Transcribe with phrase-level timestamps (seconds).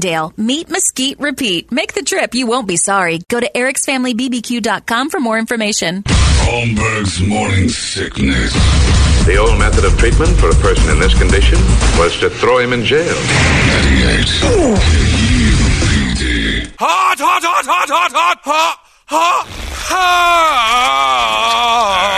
[0.00, 1.70] Meet Mesquite Repeat.
[1.70, 3.18] Make the trip, you won't be sorry.
[3.28, 6.02] Go to ericsfamilybbq.com for more information.
[6.04, 8.54] Holmberg's morning sickness.
[9.26, 11.58] The old method of treatment for a person in this condition
[11.98, 13.14] was to throw him in jail.
[13.14, 14.26] 98.
[15.50, 16.74] KUPD.
[16.78, 18.38] Hot, hot, hot, hot, hot, hot,
[19.06, 19.46] hot,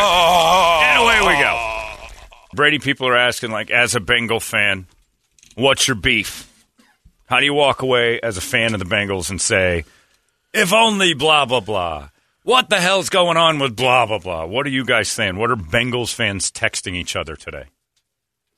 [0.09, 1.53] hot, And away we go.
[2.55, 4.87] Brady, people are asking, like, as a Bengal fan,
[5.57, 6.52] what's your beef?
[7.27, 9.85] How do you walk away as a fan of the Bengals and say,
[10.53, 12.09] if only blah, blah, blah?
[12.45, 14.45] What the hell's going on with blah, blah, blah?
[14.45, 15.37] What are you guys saying?
[15.37, 17.67] What are Bengals fans texting each other today?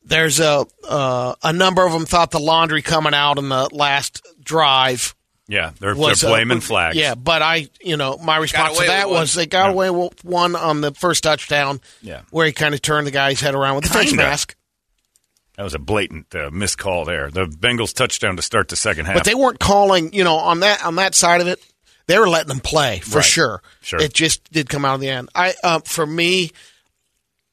[0.07, 4.27] There's a uh, a number of them thought the laundry coming out in the last
[4.43, 5.15] drive
[5.49, 6.97] Yeah, they're, was they're uh, blaming flags.
[6.97, 10.57] Yeah, but I, you know, my response to that was they got away with one
[10.57, 11.81] on the first touchdown.
[12.03, 12.21] Yeah.
[12.31, 14.57] where he kind of turned the guy's head around with the face mask.
[15.57, 17.31] That was a blatant uh, missed call there.
[17.31, 19.15] The Bengals touchdown to start the second half.
[19.15, 21.61] But they weren't calling, you know, on that on that side of it.
[22.07, 23.25] They were letting them play for Right.
[23.25, 23.63] sure.
[23.81, 24.01] Sure.
[24.01, 25.31] It just did come out in the end.
[25.35, 26.51] I, uh, for me,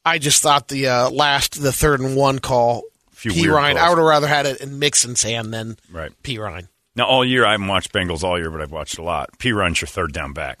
[0.04, 2.82] I just thought the uh, last, the third and one call,
[3.16, 3.46] Perine.
[3.74, 3.76] calls.
[3.78, 6.12] I would have rather had it in Mixon's hand than Right.
[6.22, 6.68] Perine.
[6.96, 9.30] now, all year, I haven't watched Bengals all year, but I've watched a lot.
[9.38, 10.58] Perine's your third down back.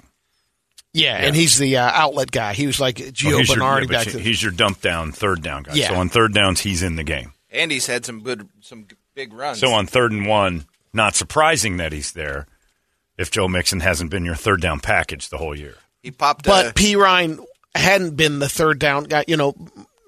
[0.94, 2.52] Yeah, and he's the uh, outlet guy.
[2.54, 5.62] He was like Gio Well, he's, your, yeah, back he's your dump down third down
[5.64, 5.72] guy.
[5.74, 5.88] Yeah.
[5.88, 7.31] So on third downs, he's in the game.
[7.52, 9.58] Andy's had some good, some big runs.
[9.60, 12.46] So on third and one, not surprising that he's there
[13.18, 15.74] if Joe Mixon hasn't been your third down package the whole year.
[16.02, 16.44] he popped.
[16.46, 19.24] But a, Perine hadn't been the third down guy.
[19.28, 19.54] You know,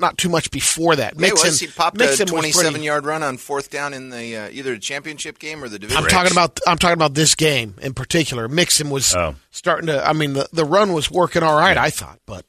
[0.01, 1.17] not too much before that.
[1.19, 1.61] Mixon, was.
[1.61, 4.49] He popped Mixon a was pretty- 27 yard run on fourth down in the uh,
[4.51, 6.03] either the championship game or the division.
[6.03, 6.59] I'm talking about.
[6.67, 8.49] I'm talking about this game in particular.
[8.49, 9.35] Mixon was Oh.
[9.51, 10.07] starting to.
[10.07, 11.77] I mean, the, the run was working all right.
[11.77, 12.45] I thought, but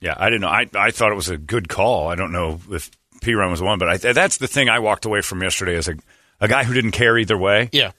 [0.00, 0.48] Yeah, I didn't know.
[0.48, 2.08] I, I thought it was a good call.
[2.08, 2.90] I don't know if
[3.22, 5.88] Perine was the one, but I, that's the thing I walked away from yesterday as
[5.88, 5.94] a,
[6.40, 7.70] a guy who didn't care either way.
[7.72, 7.92] yeah,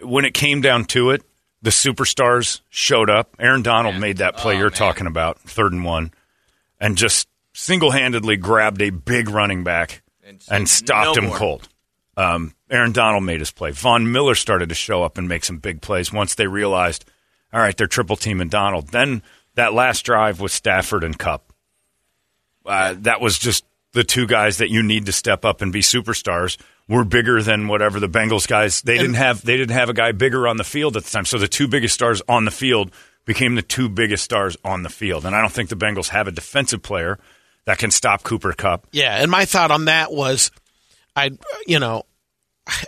[0.00, 1.22] When it came down to it,
[1.62, 3.34] the superstars showed up.
[3.38, 6.12] Aaron Donald made that play you're talking about, third and one,
[6.78, 11.36] and just single handedly grabbed a big running back And and, stopped "No him more."
[11.36, 11.68] cold.
[12.16, 13.70] Um, Aaron Donald made his play.
[13.72, 17.04] Von Miller started to show up and make some big plays once they realized,
[17.52, 18.88] all right, they're triple teaming Donald.
[18.88, 19.22] Then
[19.54, 21.52] that last drive with Stafford and Kupp,
[22.66, 23.64] uh, that was just
[23.98, 26.56] the two guys that you need to step up and be superstars.
[26.88, 28.80] Were bigger than whatever the Bengals guys.
[28.80, 29.44] They didn't have.
[29.44, 31.26] They didn't have a guy bigger on the field at the time.
[31.26, 32.90] So the two biggest stars on the field
[33.26, 35.26] became the two biggest stars on the field.
[35.26, 37.18] And I don't think the Bengals have a defensive player
[37.66, 38.86] that can stop Cooper Kupp.
[38.92, 39.16] yeah.
[39.20, 40.50] And my thought on that was,
[41.14, 41.32] I,
[41.66, 42.04] you know,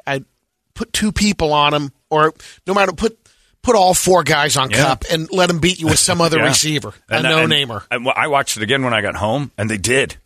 [0.07, 0.25] I
[0.73, 2.33] put two people on him, or
[2.67, 3.19] no matter put
[3.61, 4.79] put all four guys on Yeah.
[4.85, 6.45] Kupp and let him beat you with some other Yeah.
[6.47, 7.85] receiver, a no and- namer.
[7.91, 10.17] I watched it again when I got home, and they did.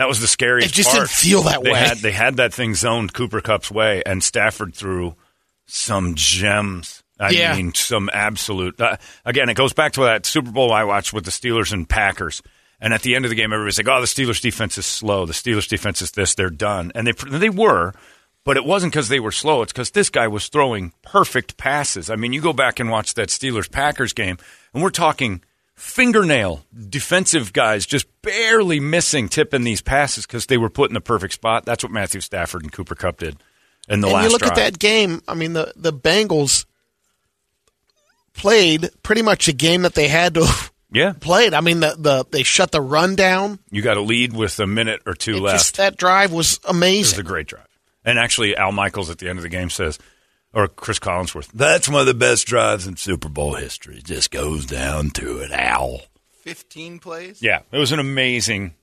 [0.00, 0.70] That was the scariest.
[0.70, 1.00] It just part.
[1.00, 1.78] didn't feel that they way.
[1.78, 5.14] Had, they had that thing zoned Cooper Kupp's way, and Stafford threw
[5.66, 7.02] some gems.
[7.18, 7.54] I Yeah.
[7.54, 8.80] mean, some absolute.
[8.80, 11.86] Uh, again, it goes back to that Super Bowl I watched with the Steelers and
[11.86, 12.40] Packers.
[12.80, 15.26] And at the end of the game, everybody's like, "Oh, the Steelers defense is slow.
[15.26, 16.34] The Steelers defense is this.
[16.34, 17.92] They're done." And they they were,
[18.42, 19.60] but it wasn't because they were slow.
[19.60, 22.08] It's because this guy was throwing perfect passes.
[22.08, 24.38] I mean, you go back and watch that Steelers Packers game,
[24.72, 25.42] and we're talking
[25.80, 31.00] fingernail defensive guys just barely missing tipping these passes because they were put in the
[31.00, 31.64] perfect spot.
[31.64, 33.36] That's what Matthew Stafford and Cooper Kupp did
[33.88, 34.52] in the and last you look drive.
[34.52, 35.22] at that game.
[35.26, 36.66] I mean, the the Bengals
[38.34, 40.46] played pretty much a game that they had to
[40.92, 41.54] Yeah, played.
[41.54, 43.60] I mean, the, the they shut the run down.
[43.70, 45.58] you got a lead with a minute or two It left.
[45.58, 47.14] just that drive was amazing.
[47.16, 47.66] It was a great drive.
[48.04, 50.00] And actually, Al Michaels at the end of the game says,
[50.52, 51.50] or Chris Collinsworth.
[51.52, 53.98] That's one of the best drives in Super Bowl history.
[53.98, 56.02] It just goes down to an owl.
[56.42, 57.42] 15 plays?
[57.42, 58.74] Yeah, it was an amazing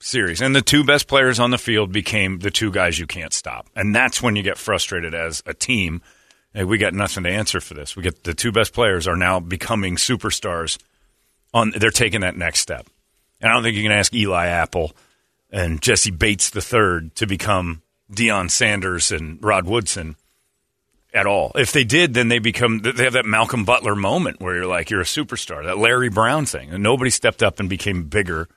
[0.00, 0.40] series.
[0.40, 3.68] And the two best players on the field became the two guys you can't stop.
[3.74, 6.02] And that's when you get frustrated as a team.
[6.52, 7.96] Hey, we got nothing to answer for this.
[7.96, 10.78] We get the two best players are now becoming superstars.
[11.54, 12.86] On they're taking that next step.
[13.40, 14.92] And I don't think you can ask Eli Apple
[15.50, 17.82] and Jessie Bates the third to become
[18.12, 20.16] Deion Sanders and Rod Woodson
[21.16, 21.50] at all.
[21.56, 24.90] If they did, then they become they have that Malcolm Butler moment where you're like
[24.90, 25.64] you're a superstar.
[25.64, 28.48] That Larry Brown thing, and nobody stepped up and became bigger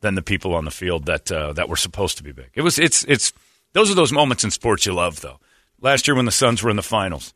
[0.00, 2.50] than the people on the field that uh, that were supposed to be big.
[2.54, 3.32] It was it's it's
[3.72, 5.40] those are those moments in sports you love though.
[5.80, 7.32] Last year when the Suns were in the finals,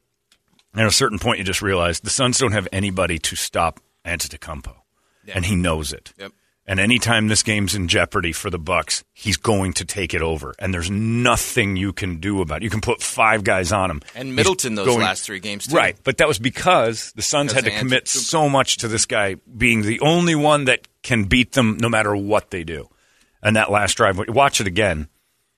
[0.74, 4.74] at a certain point you just realized the Suns don't have anybody to stop Antetokounmpo,
[5.24, 5.34] Yeah.
[5.36, 6.12] and he knows it.
[6.18, 6.32] Yep.
[6.64, 10.54] And anytime this game's in jeopardy for the Bucks, he's going to take it over.
[10.60, 12.62] And there's nothing you can do about it.
[12.62, 14.00] You can put five guys on him.
[14.14, 15.74] And He's Middleton those going- last three games, too.
[15.74, 15.96] Right.
[16.04, 19.82] But that was because the Suns had to commit so much to this guy being
[19.82, 22.88] the only one that can beat them no matter what they do.
[23.42, 25.08] And that last drive, watch it again.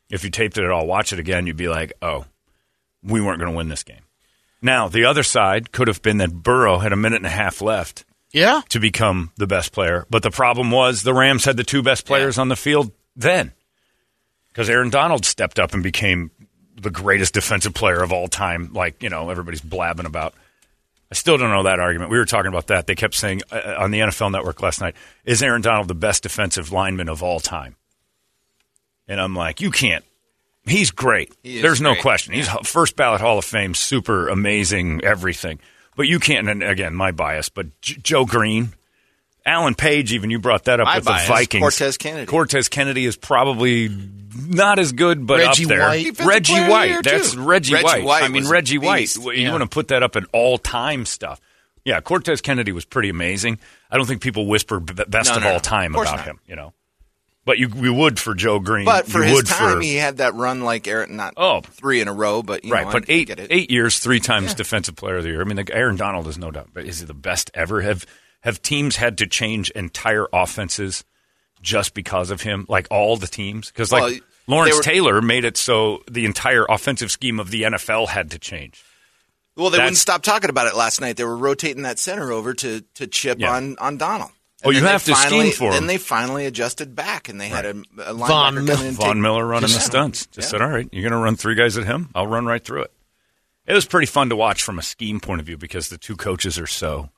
[0.09, 1.47] If you taped it at all, watch it again.
[1.47, 2.25] You'd be like, oh,
[3.03, 4.05] we weren't going to win this game.
[4.63, 7.61] Now, the other side could have been that Burrow had a minute and a half
[7.61, 8.61] left Yeah.
[8.69, 10.07] to become the best player.
[10.11, 13.53] But the problem was the Rams had the two best players on the field then.
[14.49, 16.31] Because Aaron Donald stepped up and became
[16.81, 20.35] the greatest defensive player of all time, like, you know, everybody's blabbing about.
[21.11, 22.11] I still don't know that argument.
[22.11, 22.87] We were talking about that.
[22.87, 26.25] They kept saying uh, on the NFL network last night, is Aaron Donald the best
[26.25, 27.77] defensive lineman of all time?
[29.07, 30.05] And I'm like, you can't.
[30.67, 31.33] He's great.
[31.43, 32.03] He There's no great.
[32.03, 32.35] question.
[32.35, 35.61] He's first ballot Hall of Fame, super amazing, everything.
[35.97, 38.73] But you can't, and again, my bias, but J- Joe Greene,
[39.47, 41.61] Alan Page, even you brought that up My with bias, the Vikings.
[41.63, 42.27] Cortez Kennedy.
[42.27, 43.89] Cortez Kennedy is probably
[44.49, 45.81] not as good, but Reggie up there.
[45.87, 46.19] White.
[46.25, 47.05] Reggie player of the White.
[47.05, 47.35] That's.
[47.37, 48.05] Reggie, Reggie White.
[48.05, 49.01] White I mean, Reggie White.
[49.01, 49.23] beast.
[49.23, 49.51] You Yeah.
[49.53, 51.41] want to put that up in all time stuff.
[51.85, 53.59] Yeah, Cortez Kennedy was pretty amazing.
[53.91, 55.59] I don't think people whisper b- best No, of no, all no.
[55.61, 56.25] time Of about not.
[56.25, 56.73] him, you know.
[57.47, 58.87] But you we would for Joe Greene.
[58.87, 61.61] But for you his would time, for, he had that run like Aaron, not Oh.
[61.61, 63.49] three in a row, but you right, know, but I eight get it.
[63.51, 65.41] eight years, three times defensive player of the year.
[65.43, 67.83] I mean, the, Aaron Donald is no doubt, but is he the best ever?
[67.83, 68.07] Have
[68.41, 71.05] have teams had to change entire offenses
[71.61, 72.65] just because of him?
[72.69, 76.65] Like all the teams, because like Well, Lawrence were- Taylor made it so the entire
[76.69, 78.83] offensive scheme of the NFL had to change.
[79.57, 81.17] Well, they That's- wouldn't stop talking about it last night.
[81.17, 83.53] They were rotating that center over to to chip Yeah.
[83.55, 84.31] on on Donald.
[84.65, 85.73] Oh, you have to scheme for him.
[85.73, 88.95] Then they finally adjusted back, and they had a, a linebacker Von come Mil- in
[88.95, 89.81] Von take- Miller running the Yeah.
[89.81, 90.27] stunts.
[90.27, 90.51] Just Yeah.
[90.53, 92.09] said, all right, you're going to run three guys at him.
[92.15, 92.93] I'll run right through it.
[93.67, 96.17] It was pretty fun to watch from a scheme point of view because the two
[96.17, 97.11] coaches are so,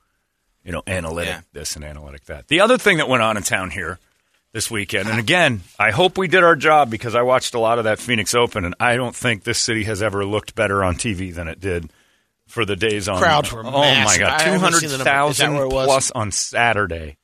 [0.63, 1.41] you know, analytic Yeah.
[1.53, 2.47] this and analytic that.
[2.47, 3.99] The other thing that went on in town here
[4.53, 7.79] this weekend, and again, I hope we did our job because I watched a lot
[7.79, 10.95] of that Phoenix Open, and I don't think this city has ever looked better on
[10.95, 11.91] TV than it did
[12.47, 13.19] for the days on.
[13.21, 15.01] Crowds were Oh my god, I two haven't hundred seen the number.
[15.01, 15.85] Is that thousand where it was?
[15.87, 17.17] plus on Saturday.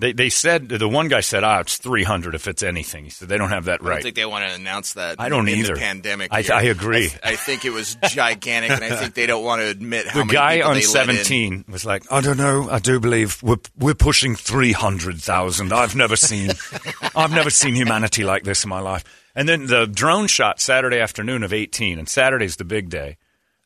[0.00, 3.10] They they said the one guy said, "Ah, it's three hundred if it's anything." He
[3.10, 3.90] said they don't have that right.
[3.90, 5.20] I don't think they want to announce that.
[5.20, 5.74] I don't in either.
[5.74, 6.32] The pandemic.
[6.32, 6.44] I-.
[6.52, 7.04] I agree.
[7.06, 10.06] I, th- I think it was gigantic, and I think they don't want to admit
[10.06, 12.68] how the guy on 17 was like, I don't know.
[12.70, 15.72] I do believe we're, we're pushing 300,000.
[15.72, 16.50] I've never seen,
[17.14, 19.04] I've never seen humanity like this in my life.
[19.34, 23.16] And then the drone shot Saturday afternoon of 18, and Saturday's the big day,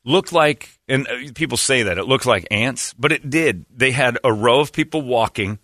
[0.04, 3.64] looked like, and uh, people say that it looked like ants, but it did.
[3.74, 5.58] They had a row of people walking,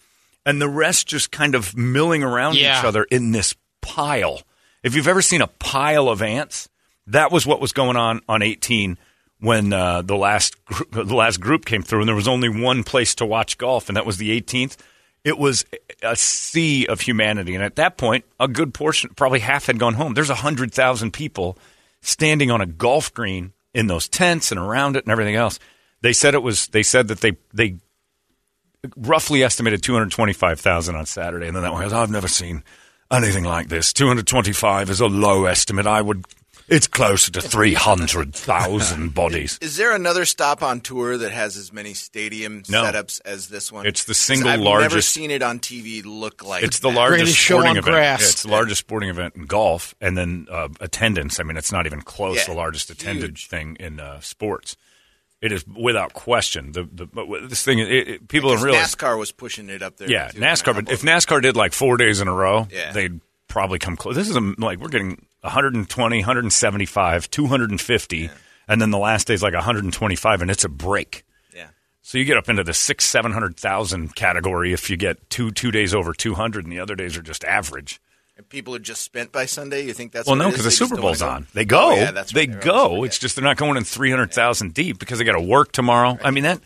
[0.46, 2.78] and the rest just kind of milling around Yeah.
[2.78, 4.42] each other in this pile.
[4.82, 6.68] If you've ever seen a pile of ants,
[7.06, 8.96] that was what was going on on 18
[9.40, 12.84] when uh, the last gr- the last group came through, and there was only one
[12.84, 14.76] place to watch golf, and that was the 18th.
[15.24, 15.66] It was
[16.02, 19.94] a sea of humanity, and at that point, a good portion, probably half, had gone
[19.94, 20.14] home.
[20.14, 21.58] There's hundred thousand people
[22.00, 25.58] standing on a golf green in those tents and around it and everything else.
[26.00, 26.68] They said it was.
[26.68, 27.76] They said that they they
[28.96, 31.46] roughly estimated 225,000 on Saturday.
[31.46, 32.62] And then that one goes, I've never seen
[33.10, 33.92] anything like this.
[33.92, 35.86] 225 is a low estimate.
[35.86, 36.24] I would,
[36.68, 39.58] it's closer to 300,000 bodies.
[39.60, 42.84] Is there another stop on tour that has as many stadium No.
[42.84, 43.86] setups as this one?
[43.86, 44.68] It's the single largest.
[44.86, 46.62] I've never seen it on TV look like.
[46.62, 46.96] It's the that.
[46.96, 47.94] largest Greatest show sporting on event.
[47.94, 48.20] grass.
[48.20, 51.40] Yeah, it's the largest sporting event in golf, and then uh, attendance.
[51.40, 52.36] I mean, it's not even close.
[52.38, 53.48] Yeah, the largest attended huge.
[53.48, 54.76] thing in uh, sports.
[55.42, 56.72] It is without question.
[56.72, 58.94] The, the this thing, it, it, people don't realize.
[58.94, 60.10] NASCAR was pushing it up there.
[60.10, 60.74] Yeah, too, NASCAR.
[60.74, 61.02] But if.
[61.02, 62.92] NASCAR did like four days in a row, Yeah.
[62.92, 64.14] they'd probably come close.
[64.16, 68.30] This is a, like we're getting 120, 175, 250,
[68.68, 71.24] and then the last day's like 125, and it's a break.
[71.54, 71.68] yeah,
[72.02, 75.50] So you get up into the six, seven hundred thousand category if you get two
[75.50, 77.98] two days over 200, and the other days are just average.
[78.40, 79.84] And people are just spent by Sunday.
[79.84, 81.46] You think that's well, no, because the Super Bowl's on.
[81.52, 81.90] They go.
[81.90, 82.58] Oh, yeah, that's they right.
[82.58, 83.04] go.
[83.04, 85.72] It's just they're not going in three hundred thousand deep because they got to work
[85.72, 86.18] tomorrow.
[86.24, 86.58] I mean that.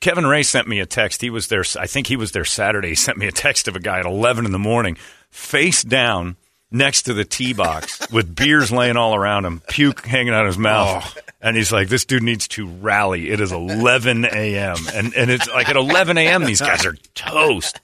[0.00, 1.20] Kevin Ray sent me a text.
[1.20, 1.62] He was there.
[1.78, 2.88] I think he was there Saturday.
[2.88, 4.96] He sent me a text of a guy at eleven in the morning,
[5.30, 6.34] face down
[6.72, 10.48] next to the tee box with beers laying all around him, puke hanging out of
[10.48, 11.18] his mouth.
[11.40, 14.76] And he's like, "This dude needs to rally." It is 11 a.m.
[14.92, 16.44] and and it's like at 11 a.m.
[16.44, 17.80] These guys are toast.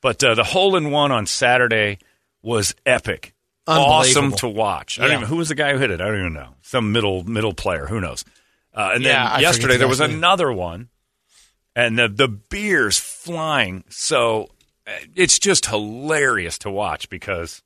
[0.00, 1.98] But uh, the hole in one on Saturday
[2.42, 3.34] was epic,
[3.66, 4.98] awesome to watch.
[4.98, 6.00] I don't even, who was the guy who hit it?
[6.00, 6.54] I don't even know.
[6.62, 7.86] Some middle middle player.
[7.86, 8.24] Who knows?
[8.74, 10.88] Uh, and then Yeah, I forget yesterday there was another one,
[11.74, 13.84] and the the beers flying.
[13.88, 14.50] So
[14.86, 17.62] uh, it's just hilarious to watch because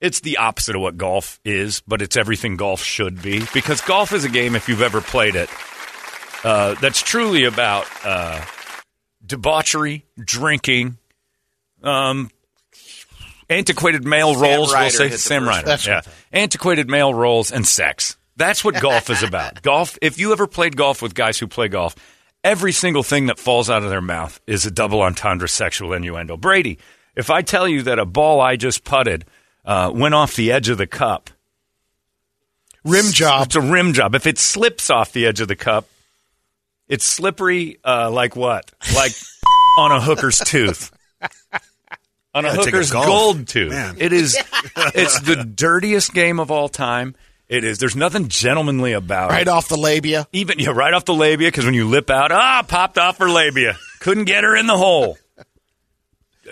[0.00, 3.42] it's the opposite of what golf is, but it's everything golf should be.
[3.52, 5.50] Because golf is a game, if you've ever played it,
[6.42, 8.42] uh, that's truly about uh,
[9.24, 10.96] debauchery, drinking,
[11.82, 12.30] um,
[13.50, 14.72] antiquated male Sam roles.
[14.72, 15.66] Ryder we'll say Sam Ryder.
[15.66, 16.00] That's yeah,
[16.32, 18.16] antiquated male roles and sex.
[18.36, 19.60] That's what golf is about.
[19.62, 19.98] golf.
[20.00, 21.94] If you ever played golf with guys who play golf,
[22.42, 26.38] every single thing that falls out of their mouth is a double entendre sexual innuendo.
[26.38, 26.78] Brady,
[27.14, 29.26] if I tell you that a ball I just putted
[29.64, 31.28] uh, went off the edge of the cup,
[32.84, 33.48] Rim job.
[33.48, 34.14] it's a rim job.
[34.14, 35.86] If it slips off the edge of the cup,
[36.88, 37.78] it's slippery.
[37.84, 38.70] Uh, like what?
[38.94, 39.12] Like
[39.78, 40.90] on a hooker's tooth.
[42.34, 43.70] On a Yeah, take a hooker's gold tooth.
[43.70, 43.96] Man.
[43.98, 44.38] It is.
[44.94, 47.14] It's the dirtiest game of all time.
[47.48, 47.78] It is.
[47.78, 49.48] There's nothing gentlemanly about Right it.
[49.50, 50.28] Right off the labia.
[50.32, 53.28] Even yeah, right off the labia because when you lip out, ah, popped off her
[53.28, 53.76] labia.
[53.98, 55.18] Couldn't get her in the hole.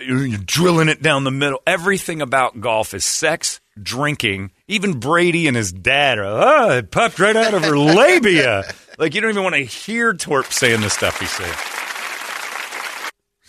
[0.04, 1.60] You're, you're drilling it down the middle.
[1.66, 4.50] Everything about golf is sex, drinking.
[4.66, 8.64] Even Brady and his dad are, ah, it popped right out of her labia.
[8.98, 11.54] Like you don't even want to hear Torp saying the stuff he's saying.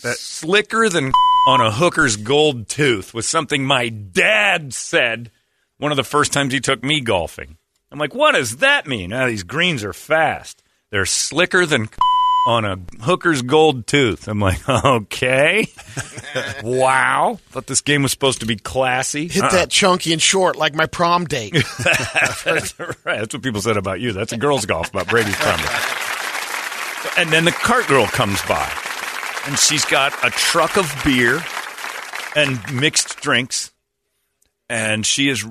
[0.04, 1.12] That slicker than
[1.48, 5.32] on a hooker's gold tooth was something my dad said
[5.78, 7.58] one of the first times he took me golfing.
[7.92, 9.12] I'm like, what does that mean?
[9.14, 10.62] Ah, these greens are fast.
[10.92, 11.90] They're slicker than
[12.46, 14.28] on a hooker's gold tooth.
[14.28, 15.68] I'm like, okay.
[16.64, 17.40] wow.
[17.50, 19.28] Thought this game was supposed to be classy.
[19.28, 19.52] Hit Uh-uh.
[19.52, 21.54] that chunky and short like my prom date.
[21.84, 23.20] That's right.
[23.20, 24.12] That's what people said about you.
[24.14, 25.60] That's a girls' golf about Brady's prom.
[27.18, 28.72] And then the cart girl comes by,
[29.46, 31.42] and she's got a truck of beer
[32.36, 33.72] and mixed drinks,
[34.70, 35.46] and she is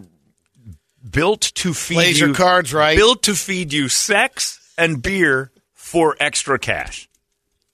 [1.09, 2.97] built to feed Plays you cards right.
[2.97, 7.09] Built to feed you sex and beer for extra cash,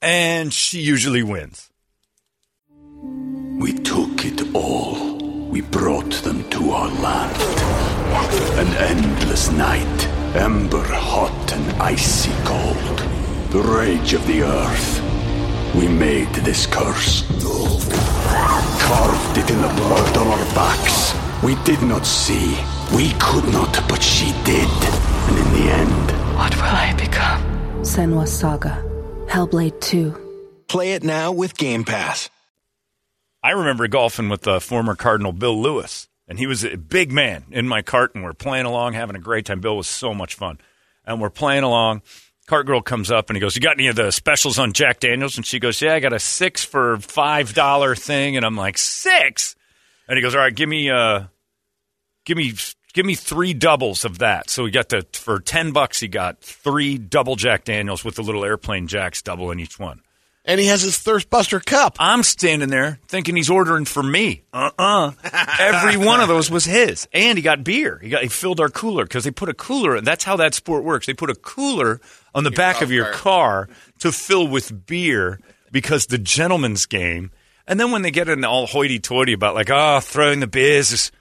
[0.01, 1.69] and she usually wins.
[3.59, 5.17] We took it all.
[5.49, 7.37] We brought them to our land.
[8.59, 12.99] An endless night, ember hot and icy cold.
[13.51, 15.04] The rage of the earth.
[15.77, 17.23] We made this curse.
[18.81, 21.13] Carved it in the blood on our backs.
[21.43, 22.57] We did not see.
[22.95, 24.69] We could not, but she did.
[25.27, 27.41] And in the end, What will I become?
[27.81, 28.81] Senua's Saga.
[29.27, 30.63] Hellblade 2.
[30.67, 32.29] Play it now with Game Pass.
[33.43, 37.45] I remember golfing with the former Cardinal Bill Lewis, and he was a big man
[37.51, 39.59] in my cart, and we're playing along, having a great time.
[39.61, 40.57] Bill was so much fun,
[41.05, 42.01] and we're playing along.
[42.47, 44.99] Cart girl comes up and he goes, "You got any of the specials on Jack
[44.99, 48.55] Daniels?" And she goes, "Yeah, I got a six for five dollar thing." And I'm
[48.55, 49.55] like, six?
[50.07, 51.23] And he goes, "All right, give me uh,
[52.25, 52.53] give me
[52.93, 55.99] give me three doubles of that." So we got the for ten bucks.
[55.99, 60.01] He got three double Jack Daniels with the little airplane jacks, double in each one.
[60.47, 61.95] and he has his thirst buster cup.
[61.97, 64.43] I'm standing there thinking he's ordering for me.
[64.53, 65.11] Uh uh
[65.59, 67.97] Every one of those was his, and he got beer.
[68.03, 69.99] He got he filled our cooler because they put a cooler.
[70.01, 71.07] That's how that sport works.
[71.07, 71.99] They put a cooler
[72.35, 73.15] on the back of your cart.
[73.15, 75.39] car to fill with beer
[75.71, 77.31] because the gentleman's game.
[77.67, 81.11] And then when they get in all hoity-toity about like, oh, throwing the beers is.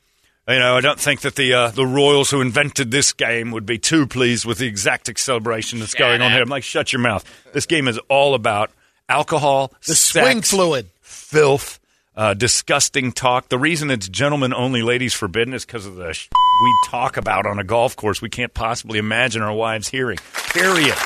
[0.47, 3.64] You know, I don't think that the uh, the royals who invented this game would
[3.64, 6.42] be too pleased with the exact celebration that's going on here.
[6.42, 7.25] I'm like, shut your mouth.
[7.54, 8.71] This game is all about
[9.09, 10.87] alcohol, The sex, swing fluid.
[11.00, 11.80] filth,
[12.14, 13.49] uh, disgusting talk.
[13.49, 16.28] The reason it's gentlemen only, ladies forbidden is because of the sh-
[16.61, 20.18] we talk about on a golf course we can't possibly imagine our wives hearing.
[20.52, 20.96] Period.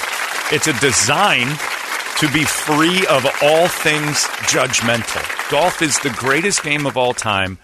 [0.52, 1.46] It's a design
[2.18, 5.50] to be free of all things judgmental.
[5.50, 7.58] Golf is the greatest game of all time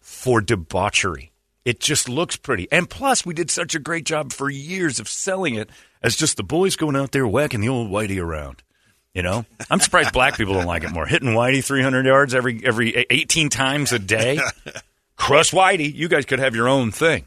[0.00, 1.32] for debauchery.
[1.64, 2.68] It just looks pretty.
[2.70, 5.70] And plus, we did such a great job for years of selling it
[6.02, 8.62] as just the boys going out there whacking the old whitey around.
[9.14, 11.06] You know, I'm surprised black people don't like it more.
[11.06, 14.40] Hitting Whitey 300 yards every every 18 times a day.
[15.16, 15.92] Crush Whitey.
[15.94, 17.26] You guys could have your own thing.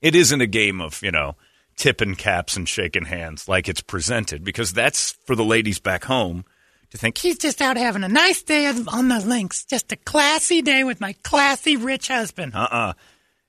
[0.00, 1.36] It isn't a game of you know
[1.76, 6.44] tipping caps and shaking hands like it's presented because that's for the ladies back home
[6.90, 10.60] to think he's just out having a nice day on the links, just a classy
[10.60, 12.54] day with my classy rich husband.
[12.54, 12.92] Uh uh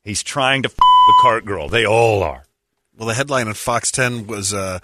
[0.04, 1.70] He's trying to f- the cart girl.
[1.70, 2.44] They all are.
[2.98, 4.80] Well, the headline on Fox 10 was uh,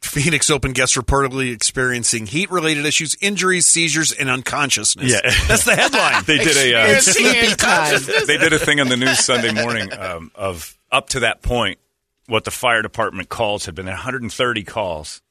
[0.00, 5.10] Phoenix Open guests reportedly experiencing heat related issues, injuries, seizures, and unconsciousness.
[5.10, 5.20] Yeah.
[5.48, 6.24] That's the headline.
[6.26, 8.00] they did a uh, Sleepy time.
[8.26, 11.78] they did a thing on the news Sunday morning um, of up to that point
[12.26, 15.22] what the fire department calls had been 130 calls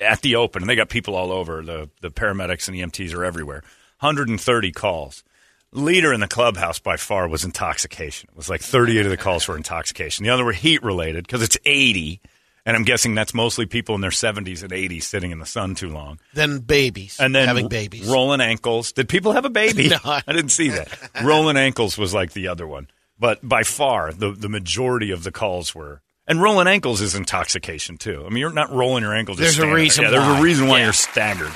[0.00, 1.62] at the open, and they got people all over.
[1.62, 3.62] The the paramedics and EMTs are everywhere.
[4.00, 5.24] 130 calls.
[5.72, 8.28] Leader in the clubhouse by far was intoxication.
[8.30, 10.24] It was like 38 of the calls were intoxication.
[10.24, 12.20] The other were heat related because it's 80,
[12.66, 15.74] and I'm guessing that's mostly people in their 70s and 80s sitting in the sun
[15.74, 16.18] too long.
[16.32, 17.18] Then babies.
[17.20, 18.06] And then having babies.
[18.06, 18.92] rolling ankles.
[18.92, 19.88] Did people have a baby?
[19.90, 20.88] No, I- didn't see that.
[21.22, 25.30] rolling ankles was like the other one, but by far the the majority of the
[25.32, 26.00] calls were.
[26.26, 28.22] And rolling ankles is intoxication too.
[28.24, 29.36] I mean, you're not rolling your ankles.
[29.38, 30.84] just There's a reason Yeah, there's a reason why Yeah.
[30.84, 31.52] you're staggered.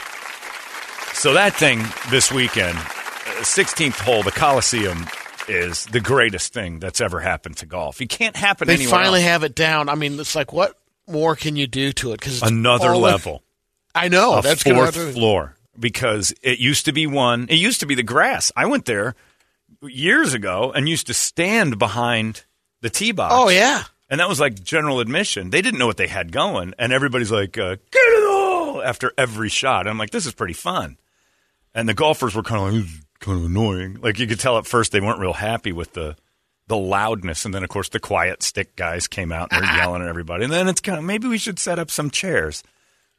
[1.15, 5.07] So that thing this weekend, uh, 16th hole, the Coliseum
[5.49, 8.01] is the greatest thing that's ever happened to golf.
[8.01, 9.29] It can't happen They finally else.
[9.29, 9.89] have it down.
[9.89, 10.78] I mean, it's like, what
[11.09, 12.21] more can you do to it?
[12.21, 13.43] Because another level.
[13.95, 14.39] I know.
[14.39, 17.47] a that's fourth to- floor because it used to be one.
[17.49, 18.53] It used to be the grass.
[18.57, 19.15] I went there
[19.83, 22.45] years ago and used to stand behind
[22.81, 23.35] the tee box.
[23.37, 23.85] Oh, yeah.
[24.11, 25.51] and that was like general admission.
[25.51, 29.13] They didn't know what they had going, and everybody's like, uh, "Get it all!" after
[29.19, 29.81] every shot.
[29.83, 30.97] And I'm like, "This is pretty fun."
[31.75, 34.67] And the golfers were kind of like, kind of annoying." Like you could tell at
[34.67, 36.17] first they weren't real happy with the
[36.69, 40.03] the loudness, and then of course the quiet stick guys came out and they're yelling
[40.03, 40.45] at everybody.
[40.45, 42.63] And then it's kind of maybe we should set up some chairs.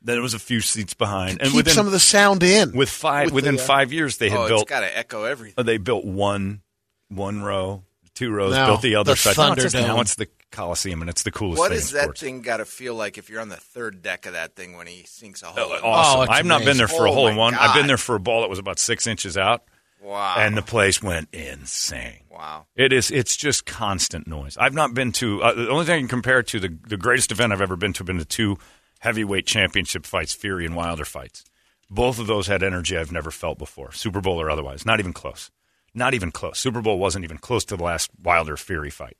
[0.01, 2.71] Then it was a few seats behind, and Keep within some of the sound in.
[2.71, 4.97] with five with within the, uh, five years they had Oh, built it's got to
[4.97, 5.55] echo everything.
[5.57, 6.61] uh, they built one
[7.09, 7.83] one row,
[8.15, 9.35] two rows, No, built the other the side.
[9.37, 11.97] No, it's just- now it's the Coliseum, and it's the coolest What thing does in
[11.97, 12.21] that sports.
[12.21, 14.87] thing got to feel like if you're on the third deck of that thing when
[14.87, 15.73] he sinks a hole?
[15.75, 15.81] in?
[15.83, 16.27] Awesome.
[16.29, 17.53] Oh, I've not been there for a Oh, hole in my one.
[17.55, 19.63] I've been there for a ball that was about six inches out,
[20.01, 20.35] Wow.
[20.37, 22.21] and the place went insane.
[22.31, 22.65] wow.
[22.75, 23.11] It is.
[23.11, 24.57] It's just constant noise.
[24.57, 25.43] I've not been to.
[25.43, 27.93] Uh, the only thing I can compare to the the greatest event I've ever been
[27.93, 28.57] to have been the two
[28.99, 31.43] heavyweight championship fights, Fury and Wilder fights.
[31.89, 34.85] Both of those had energy I've never felt before, Super Bowl or otherwise.
[34.85, 35.49] Not even close.
[35.93, 36.59] Not even close.
[36.59, 39.17] Super Bowl wasn't even close to the last Wilder Fury fight.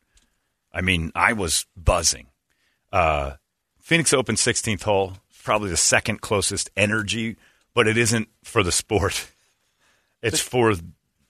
[0.72, 2.28] I mean, I was buzzing.
[2.92, 3.34] Uh,
[3.82, 7.38] Phoenix Open 16th hole, probably the second closest energy,
[7.74, 9.32] but it isn't for the sport.
[10.22, 10.74] It's for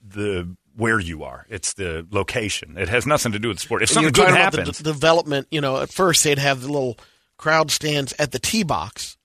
[0.02, 1.46] the where you are.
[1.50, 2.78] It's the location.
[2.78, 3.84] It has nothing to do with the sport.
[3.84, 6.62] If something you're good about happens, the d- development, you know, at first they'd have
[6.62, 6.98] the little
[7.38, 9.18] crowd stands at the tee box.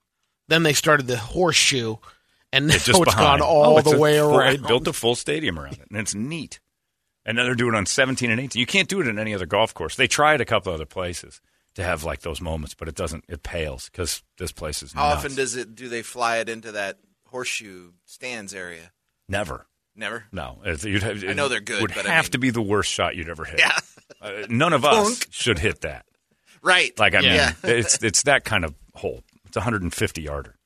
[0.49, 1.97] Then they started the horseshoe,
[2.53, 3.41] and now it's just it's behind.
[3.41, 4.63] gone all Oh, it's the way full- around.
[4.63, 6.61] They built a full stadium around it, and it's neat.
[7.25, 8.61] And then they're doing it on 17 and 18.
[8.61, 9.97] You can't do it in any other golf course.
[9.97, 11.41] They tried a couple other places
[11.75, 13.25] to have like those moments, but it doesn't.
[13.29, 15.19] It pales because this place is How nuts.
[15.25, 15.75] often does it?
[15.75, 16.99] Do they fly it into that
[17.29, 18.93] horseshoe stands area?
[19.29, 19.67] Never.
[19.97, 20.25] Never.
[20.33, 22.61] No, you'd have, I know they're good, Would but I have mean- to be the
[22.63, 23.61] worst shot you'd ever hit.
[23.61, 23.79] Yeah.
[24.21, 25.27] Uh, none of us Punk.
[25.31, 26.05] should hit that.
[26.63, 26.99] Right.
[26.99, 27.53] Like I Yeah.
[27.63, 29.23] mean, it's it's that kind of hole.
[29.47, 30.57] It's a 150 yarder,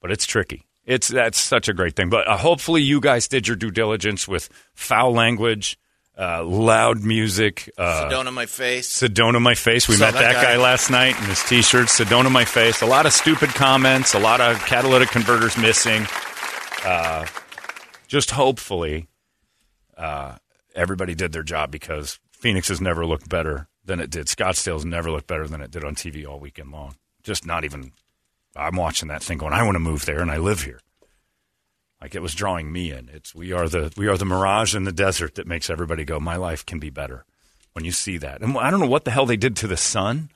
[0.00, 0.66] but it's tricky.
[0.84, 2.08] It's that's such a great thing.
[2.10, 5.78] But uh, hopefully, you guys did your due diligence with foul language,
[6.18, 7.70] uh, loud music.
[7.78, 8.88] Uh, Sedona my face.
[9.00, 9.88] Sedona my face.
[9.88, 10.54] We Saw met that that, guy.
[10.54, 10.56] guy.
[10.58, 11.88] last night in his t-shirt.
[11.88, 12.80] Sedona my face.
[12.82, 14.14] A lot of stupid comments.
[14.14, 16.06] A lot of catalytic converters missing.
[16.84, 17.26] Uh,
[18.10, 19.06] just hopefully,
[19.96, 20.34] uh,
[20.74, 24.26] everybody did their job because Phoenix has never looked better than it did.
[24.26, 26.96] Scottsdale's never looked better than it did on TV all weekend long.
[27.22, 27.92] Just not even.
[28.56, 29.52] I'm watching that thing going.
[29.52, 30.80] I want to move there, and I live here.
[32.00, 33.08] Like it was drawing me in.
[33.12, 36.18] It's we are the we are the mirage in the desert that makes everybody go.
[36.18, 37.24] My life can be better
[37.74, 38.42] when you see that.
[38.42, 40.30] And I don't know what the hell they did to the sun,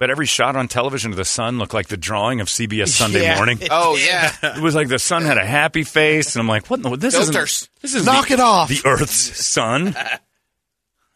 [0.00, 3.22] but every shot on television of the sun looked like the drawing of CBS Sunday
[3.22, 3.36] Yeah.
[3.36, 3.60] Morning.
[3.70, 4.34] Oh yeah.
[4.56, 6.84] It was like the sun had a happy face, and I'm like, what?
[6.84, 7.68] in This is Filters.
[7.82, 8.68] this is Knock the, it off.
[8.68, 9.94] The Earth's sun.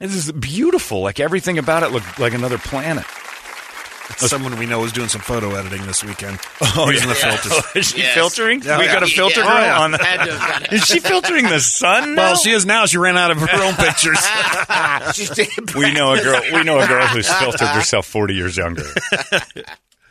[0.01, 1.01] This is beautiful.
[1.01, 3.07] Like everything about it looked like another planet.
[4.17, 6.39] Someone we know is doing some photo editing this weekend.
[6.77, 7.65] Oh, using the filters.
[7.77, 8.15] is she Yes.
[8.15, 8.63] filtering?
[8.63, 8.79] Yeah.
[8.79, 9.47] we got a filter Yeah.
[9.47, 9.81] girl Oh, yeah.
[9.81, 9.91] on.
[9.93, 12.15] The, is she filtering the sun?
[12.15, 12.23] Now?
[12.23, 12.87] Well, she is now.
[12.87, 14.19] She ran out of her own pictures.
[15.75, 16.43] We know a girl.
[16.53, 18.85] We know a girl who's filtered herself forty years younger.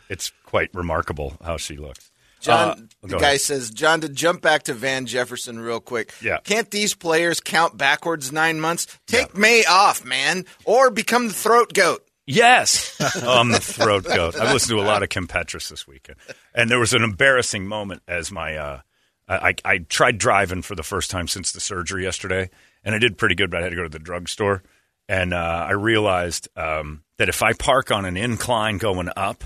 [0.08, 2.10] it's quite remarkable how she looks.
[2.40, 3.40] John, Uh, the guy ahead.
[3.40, 6.12] says, John, to jump back to Van Jefferson real quick.
[6.20, 6.38] Yeah.
[6.44, 8.86] Can't these players count backwards nine months?
[9.06, 12.03] Take May off, man, or become the throat goat.
[12.26, 14.34] Yes, I'm the throat goat.
[14.36, 16.18] I've listened to a lot of Kim Petras this weekend,
[16.54, 18.80] and there was an embarrassing moment as my uh,
[19.28, 22.48] I, I tried driving for the first time since the surgery yesterday,
[22.82, 24.62] and I did pretty good, but I had to go to the drugstore,
[25.08, 29.44] and uh, I realized um, that if I park on an incline going up,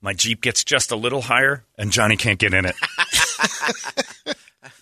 [0.00, 2.76] my Jeep gets just a little higher, and Johnny can't get in it.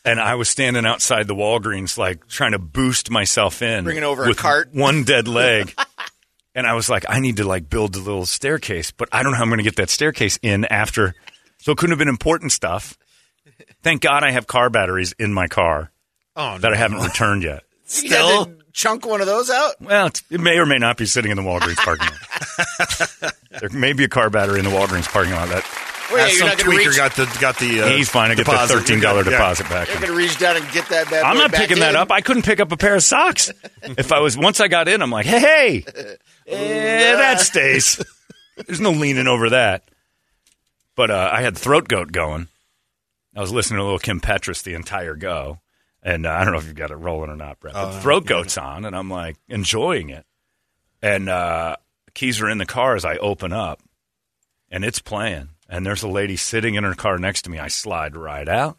[0.05, 4.29] and I was standing outside the Walgreens, like trying to boost myself in, Bringing over
[4.29, 4.69] a cart.
[4.73, 5.75] one dead leg.
[6.59, 9.33] and I was like, I need to like build a little staircase, but I don't
[9.33, 11.15] know how I'm going to get that staircase in after.
[11.59, 12.99] So it couldn't have been important stuff.
[13.83, 15.91] Thank God I have car batteries in my car
[16.37, 17.63] Oh, that I haven't returned yet.
[18.03, 19.81] You had to chunk one of those out.
[19.81, 23.33] Well, it's- it may or may not be sitting in the Walgreens parking lot.
[23.61, 25.49] there may be a car battery in the Walgreens parking lot.
[25.49, 25.65] That
[26.13, 27.83] Wait, Uh, you're some tweaker reach, got the got the.
[27.83, 28.31] Uh, he's fine.
[28.31, 29.31] I get the thirteen dollar Yeah.
[29.31, 29.89] deposit back.
[29.89, 31.23] You're gonna reach down and get that bad.
[31.25, 32.11] I'm not back picking that up.
[32.11, 33.51] I couldn't pick up a pair of socks.
[33.83, 35.85] if I was once I got in, I'm like, hey, hey,
[36.47, 38.03] eh, that stays.
[38.67, 39.85] There's no leaning over that.
[40.97, 42.49] But uh, I had throat goat going.
[43.37, 45.61] I was listening to a little Kim Petras the entire go,
[46.03, 47.75] and uh, I don't know if you've got it rolling or not, Brett.
[47.75, 50.25] But throat goat's on, and I'm like enjoying it.
[51.01, 51.77] And uh,
[52.15, 53.81] keys are in the car as I open up,
[54.71, 55.51] and it's playing.
[55.69, 57.59] And there's a lady sitting in her car next to me.
[57.59, 58.79] I slide right out.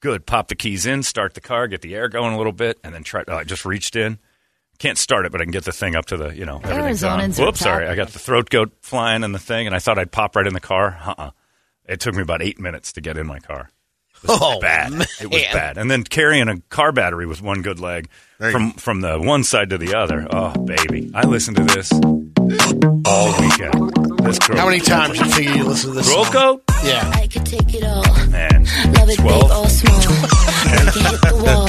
[0.00, 0.26] Good.
[0.26, 2.94] Pop the keys in, start the car, get the air going a little bit, and
[2.94, 3.24] then try.
[3.28, 4.18] I just reached in.
[4.78, 7.04] Can't start it, but I can get the thing up to the, you know, everything's
[7.04, 7.20] on.
[7.20, 7.86] Arizonans are Whoops, sorry.
[7.86, 10.46] I got the throat goat flying and the thing, and I thought I'd pop right
[10.46, 10.98] in the car.
[11.04, 11.32] Uh-uh.
[11.84, 13.68] It took me about eight minutes to get in my car.
[14.22, 14.92] It was Oh, bad.
[15.20, 15.78] It was bad.
[15.78, 19.44] And then carrying a car battery with one good leg There from from the one
[19.44, 20.26] side to the other.
[20.30, 21.10] Oh, baby.
[21.14, 23.94] I listened to this all weekend.
[24.24, 24.56] This girl.
[24.58, 26.60] How many times you figure you listen to this Throat song?
[26.84, 27.10] Yeah.
[27.14, 28.04] I could take it all.
[28.30, 28.64] Man.
[28.94, 29.50] Love it big 12.
[29.50, 29.98] or small.
[30.70, 31.68] Make it hit the wall.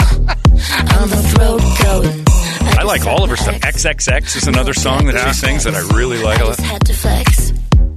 [0.94, 2.78] I'm the throat goat.
[2.78, 3.56] I like all of her stuff.
[3.62, 6.40] XXX is another song that she sings that I really like.
[6.42, 7.52] I just had to flex.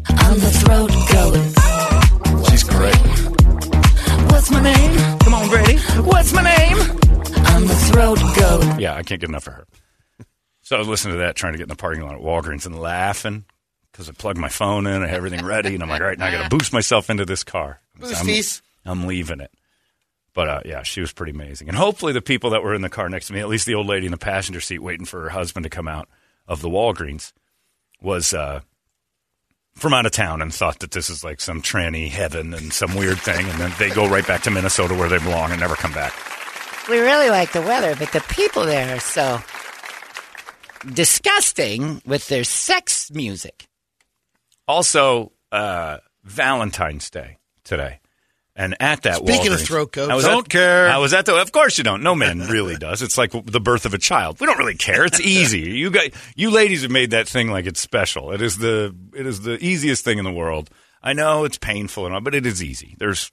[0.08, 1.53] I'm the throat goat.
[6.24, 6.78] What's my name?
[7.44, 8.80] I'm the throat goat.
[8.80, 9.66] Yeah, I can't get enough of her.
[10.62, 12.64] So I was listening to that, trying to get in the parking lot at Walgreens
[12.64, 13.44] and laughing
[13.92, 16.18] because I plugged my phone in, I had everything ready, and I'm like, all right,
[16.18, 17.82] now I got to boost myself into this car.
[18.86, 19.50] I'm, I'm leaving it.
[20.32, 21.68] But uh, yeah, she was pretty amazing.
[21.68, 23.74] And hopefully, the people that were in the car next to me, at least the
[23.74, 26.08] old lady in the passenger seat waiting for her husband to come out
[26.48, 27.34] of the Walgreens,
[28.00, 28.60] was uh,
[29.76, 32.94] from out of town and thought that this is like some tranny heaven and some
[32.94, 33.48] weird thing.
[33.48, 36.12] And then they go right back to Minnesota where they belong and never come back.
[36.88, 39.40] We really like the weather, but the people there are so
[40.92, 43.66] disgusting with their sex music.
[44.68, 48.00] Also, uh, Valentine's Day today.
[48.56, 50.10] And at that Speaking of Walgreens- throat goats.
[50.12, 50.88] I was Don't at, care.
[50.88, 51.34] I was at the.
[51.34, 52.02] Of course you don't.
[52.04, 53.02] No man really does.
[53.02, 54.38] It's like the birth of a child.
[54.38, 55.04] We don't really care.
[55.04, 55.60] It's easy.
[55.84, 58.30] You guys, you ladies have made that thing like it's special.
[58.30, 58.94] It is the.
[59.14, 60.70] It is the easiest thing in the world.
[61.02, 62.94] I know it's painful and all, but it is easy.
[62.98, 63.32] There's.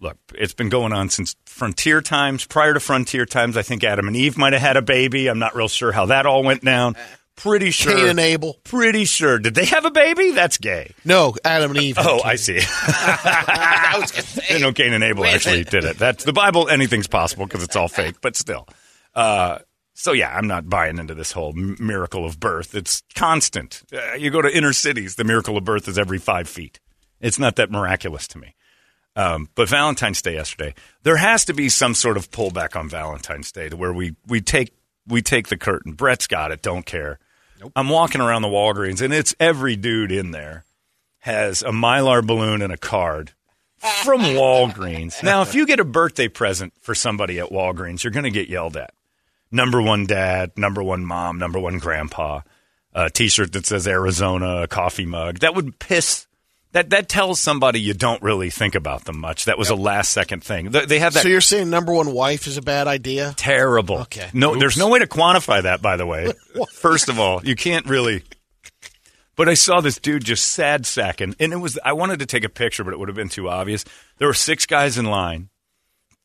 [0.00, 2.44] Look, it's been going on since frontier times.
[2.44, 5.28] Prior to frontier times, I think Adam and Eve might have had a baby.
[5.28, 6.96] I'm not real sure how that all went down.
[7.36, 7.94] Pretty sure.
[7.94, 8.56] Cain and Abel.
[8.64, 9.38] Pretty sure.
[9.38, 10.30] Did they have a baby?
[10.30, 10.94] That's gay.
[11.04, 11.96] No, Adam and Eve.
[11.98, 12.58] Oh, I see.
[12.62, 14.54] I was gonna say.
[14.54, 15.98] You know, Cain and Abel actually did it.
[15.98, 16.68] That's the Bible.
[16.68, 18.68] Anything's possible because it's all fake, but still.
[19.14, 19.58] Uh,
[19.94, 22.74] so yeah, I'm not buying into this whole miracle of birth.
[22.74, 23.82] It's constant.
[23.92, 26.80] Uh, you go to inner cities, the miracle of birth is every five feet.
[27.20, 28.54] It's not that miraculous to me.
[29.16, 33.52] Um, but Valentine's Day yesterday, there has to be some sort of pullback on Valentine's
[33.52, 34.74] Day to where we we take
[35.06, 35.92] we take the curtain.
[35.92, 36.62] Brett's got it.
[36.62, 37.18] Don't care.
[37.76, 40.64] I'm walking around the Walgreens, and it's every dude in there
[41.20, 43.32] has a mylar balloon and a card
[43.78, 45.22] from Walgreens.
[45.22, 48.48] Now, if you get a birthday present for somebody at Walgreens, you're going to get
[48.48, 48.92] yelled at.
[49.50, 52.40] Number one dad, number one mom, number one grandpa.
[52.92, 55.40] A T-shirt that says Arizona, a coffee mug.
[55.40, 56.26] That would piss.
[56.74, 59.46] That that tells somebody you don't really think about them much.
[59.46, 60.70] That was a last second thing.
[60.70, 63.32] They, they have that So you're saying number one wife is a bad idea?
[63.36, 64.00] terrible.
[64.00, 64.28] Okay.
[64.34, 64.60] No, Oops.
[64.60, 65.80] there's no way to quantify that.
[65.80, 66.32] By the way,
[66.72, 68.22] first of all, you can't really.
[69.36, 71.78] But I saw this dude just sad sacking, and it was.
[71.84, 73.84] I wanted to take a picture, but it would have been too obvious.
[74.18, 75.48] There were six guys in line.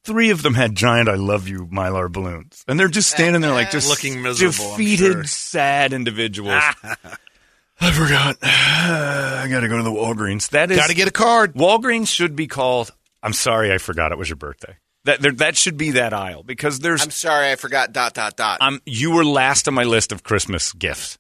[0.04, 3.52] Three of them had giant "I love you" mylar balloons, and they're just standing there
[3.54, 5.24] like just Looking miserable, defeated, sure.
[5.26, 6.64] sad individuals.
[7.82, 8.38] I forgot.
[8.44, 10.50] I got to go to the Walgreens.
[10.50, 11.54] That is Got to get a card.
[11.54, 12.92] Walgreens should be called.
[13.24, 14.78] I'm sorry, I forgot it was your birthday.
[15.06, 17.02] That there, that should be that aisle because there's.
[17.02, 17.94] I'm sorry, I forgot.
[17.94, 18.58] Dot dot dot.
[18.62, 21.18] I'm you were last on my list of Christmas gifts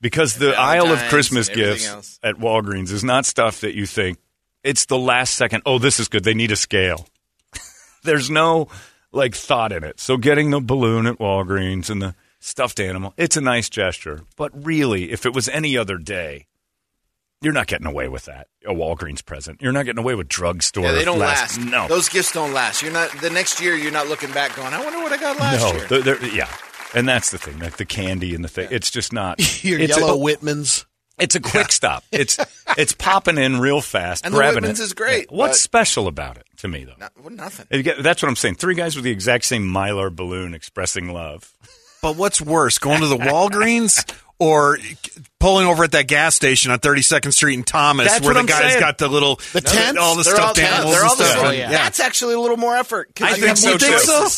[0.00, 2.18] because the aisle of Christmas gifts else.
[2.22, 4.18] at Walgreens is not stuff that you think
[4.62, 5.62] it's the last second.
[5.66, 6.24] Oh, this is good.
[6.24, 7.06] They need a scale.
[8.04, 8.68] There's no
[9.12, 10.00] like thought in it.
[10.00, 14.22] So getting the balloon at Walgreens and the stuffed animal, it's a nice gesture.
[14.36, 16.46] But really, if it was any other day,
[17.42, 18.48] you're not getting away with that.
[18.66, 19.62] A Walgreens present.
[19.62, 20.84] You're not getting away with drugstore.
[20.84, 21.58] yeah, they don't last.
[21.58, 22.82] No, those gifts don't last.
[22.82, 23.10] You're not.
[23.20, 25.72] The next year, you're not looking back going, "I wonder what I got last no,
[25.72, 26.48] year." they're- they're- yeah.
[26.92, 28.68] And that's the thing, like the candy and the thing.
[28.72, 29.38] It's just not.
[29.64, 30.84] Your it's yellow a- Whitmans.
[31.18, 32.02] It's a quick stop.
[32.10, 32.38] It's
[32.78, 34.84] it's popping in real fast, And the grabbing Whitman's it.
[34.84, 36.94] is great, What's special about it to me though?
[36.98, 37.66] Not, well, nothing.
[37.70, 38.56] You get- That's what I'm saying.
[38.56, 41.52] Three guys with the exact same mylar balloon expressing love.
[42.02, 44.04] But what's worse, going to the Walgreens
[44.38, 44.78] or
[45.38, 48.46] pulling over at that gas station on 32nd Street in Thomas, That's where the I'm
[48.46, 48.80] guy's saying.
[48.80, 49.98] got the little The uh, tents?
[50.00, 51.46] all the all stuffed animals and all the stuff.
[51.50, 51.58] same.
[51.60, 51.70] yeah.
[51.70, 53.10] That's actually a little more effort.
[53.20, 53.86] I think so more too.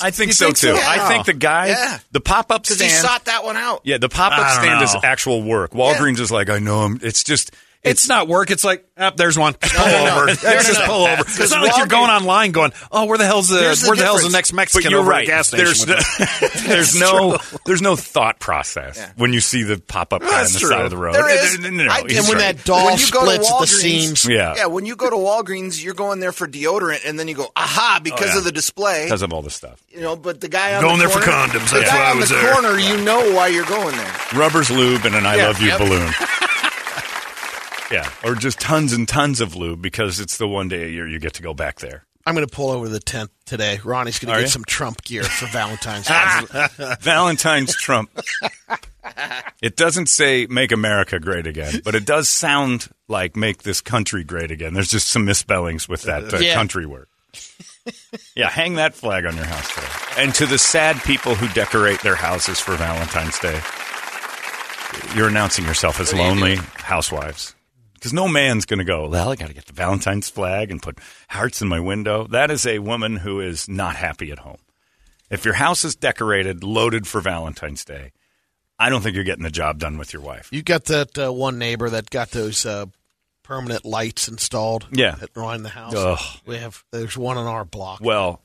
[0.03, 0.69] I think You so too.
[0.75, 0.81] Yeah.
[0.85, 1.99] I think the guy, Yeah.
[2.11, 3.07] the pop up Because he stand.
[3.07, 3.83] sought that one out.
[3.85, 5.71] Yeah, the pop up stand is actual work.
[5.73, 6.99] Walgreens is like, I know him.
[7.03, 7.53] It's just,
[7.85, 8.51] It's not work.
[8.53, 9.55] It's like, oh, there's one.
[9.55, 10.17] Pull no, no.
[10.19, 10.27] over.
[10.27, 11.23] No, just pull over.
[11.23, 14.05] It's not like you're going online going, oh, where the hell's the, the where the
[14.05, 15.27] hell's the next Mexican but you're over right.
[15.27, 15.89] the gas station?
[15.89, 20.29] There's no, there's no there's no thought process when you see the pop up guy
[20.45, 20.69] on the true.
[20.69, 21.15] side of the road.
[21.15, 21.59] There is.
[21.59, 22.57] No, no, no, I- and when right.
[22.57, 24.29] that doll When you go to splits at the seams.
[24.29, 27.35] yeah, Yeah, when you go to Walgreens, you're going there for deodorant, and then you
[27.35, 28.39] go, aha, oh, because Oh, yeah.
[28.39, 29.05] of the display.
[29.07, 29.83] because of all the stuff.
[29.91, 32.15] You know, but the guy on Going the there for condoms, The that's why I
[32.15, 32.53] was the there.
[32.53, 34.15] corner, you know why you're going there.
[34.35, 36.09] Rubber's lube and an I love you balloon.
[37.93, 41.07] yeah, or just tons and tons of lube because it's the one day a year
[41.07, 42.05] you get to go back there.
[42.25, 43.81] I'm going to pull over the tent today.
[43.83, 44.45] Ronnie's going to you?
[44.47, 46.95] get some Trump gear for Valentine's Day.
[47.01, 48.11] Valentine's Trump.
[49.61, 54.23] It doesn't say "Make America Great Again," but it does sound like "Make this country
[54.25, 56.55] great again." There's just some misspellings with that uh, Yeah.
[56.55, 57.09] country word.
[58.37, 60.23] yeah, hang that flag on your house today.
[60.23, 63.61] And to the sad people who decorate their houses for Valentine's Day,
[65.17, 67.55] you're announcing yourself as lonely housewives.
[68.03, 70.83] Because no man's going to go, well, I got to get the Valentine's flag and
[70.83, 72.27] put hearts in my window.
[72.27, 74.59] That is a woman who is not happy at home.
[75.31, 78.11] If your house is decorated, loaded for Valentine's Day,
[78.77, 80.49] I don't think you're getting the job done with your wife.
[80.51, 82.87] You got that uh, one neighbor that got those uh,
[83.45, 84.89] permanent lights installed.
[84.91, 85.15] Yeah.
[85.23, 85.95] at around the house.
[85.95, 86.19] Ugh.
[86.45, 88.01] We have there's one on our block.
[88.03, 88.43] Well,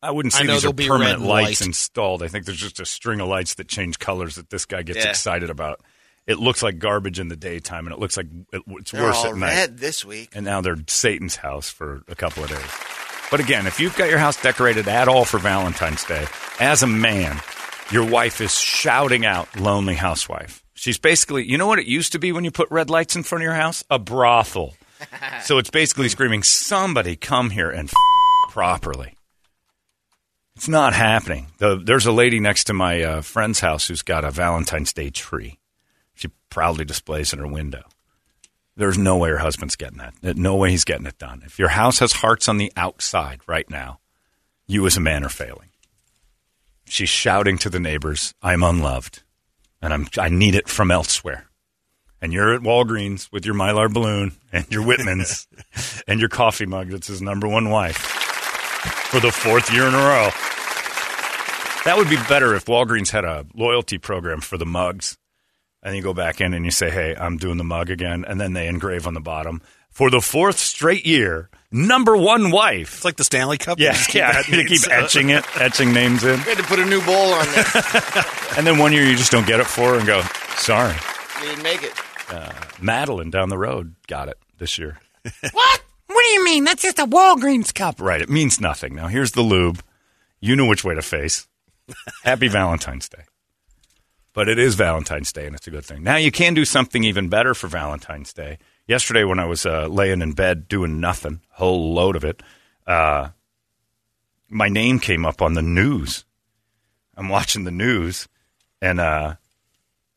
[0.00, 1.66] I wouldn't say I these are be permanent lights white.
[1.66, 2.22] installed.
[2.22, 4.98] I think there's just a string of lights that change colors that this guy gets
[5.04, 5.10] Yeah.
[5.10, 5.80] excited about.
[6.26, 9.16] It looks like garbage in the daytime, and it looks like it, it's They're worse
[9.16, 9.46] all at night.
[9.48, 10.30] red this week.
[10.34, 12.60] And now they're Satan's house for a couple of days.
[13.30, 16.26] But again, if you've got your house decorated at all for Valentine's Day,
[16.60, 17.40] as a man,
[17.90, 22.18] your wife is shouting out "lonely housewife." She's basically, you know what it used to
[22.18, 23.84] be when you put red lights in front of your house?
[23.90, 24.74] A brothel.
[25.42, 27.94] so it's basically screaming, "Somebody come here and f-
[28.50, 29.14] properly."
[30.56, 31.46] It's not happening.
[31.58, 35.08] The, there's a lady next to my uh, friend's house who's got a Valentine's Day
[35.10, 35.58] tree.
[36.20, 37.82] She proudly displays in her window.
[38.76, 40.36] There's no way her husband's getting that.
[40.36, 41.40] No way he's getting it done.
[41.46, 44.00] If your house has hearts on the outside right now,
[44.66, 45.70] you as a man are failing.
[46.84, 49.22] She's shouting to the neighbors, "I'm unloved,
[49.80, 51.46] and I'm I need it from elsewhere."
[52.20, 55.48] And you're at Walgreens with your Mylar balloon and your Whitman's
[56.06, 59.96] and your coffee mug that's his number one wife for the fourth year in a
[59.96, 60.28] row.
[61.86, 65.16] That would be better if Walgreens had a loyalty program for the mugs.
[65.82, 68.24] And you go back in and you say, hey, I'm doing the mug again.
[68.28, 72.96] And then they engrave on the bottom for the fourth straight year, number one wife.
[72.96, 73.78] It's like the Stanley Cup.
[73.80, 74.28] Yeah, You just keep yeah.
[74.34, 76.38] adding You keep etching it, etching names in.
[76.40, 77.64] We had to put a new bowl on there.
[78.56, 80.22] And then one year you just don't get it for her and go,
[80.56, 80.94] sorry.
[81.40, 81.92] you didn't make it.
[82.28, 84.98] Uh, Madeline down the road got it this year.
[85.52, 85.82] What?
[86.08, 86.64] What do you mean?
[86.64, 88.00] That's just a Walgreens cup.
[88.00, 88.20] Right.
[88.20, 88.94] It means nothing.
[88.96, 89.82] Now, here's the lube.
[90.40, 91.46] You know which way to face.
[92.24, 93.22] Happy Valentine's Day.
[94.32, 96.04] But it is Valentine's Day, and it's a good thing.
[96.04, 98.58] Now, you can do something even better for Valentine's Day.
[98.86, 102.42] Yesterday, when I was uh, laying in bed doing nothing, whole load of it,
[102.86, 103.30] uh,
[104.48, 106.24] my name came up on the news.
[107.16, 108.28] I'm watching the news,
[108.80, 109.34] and uh,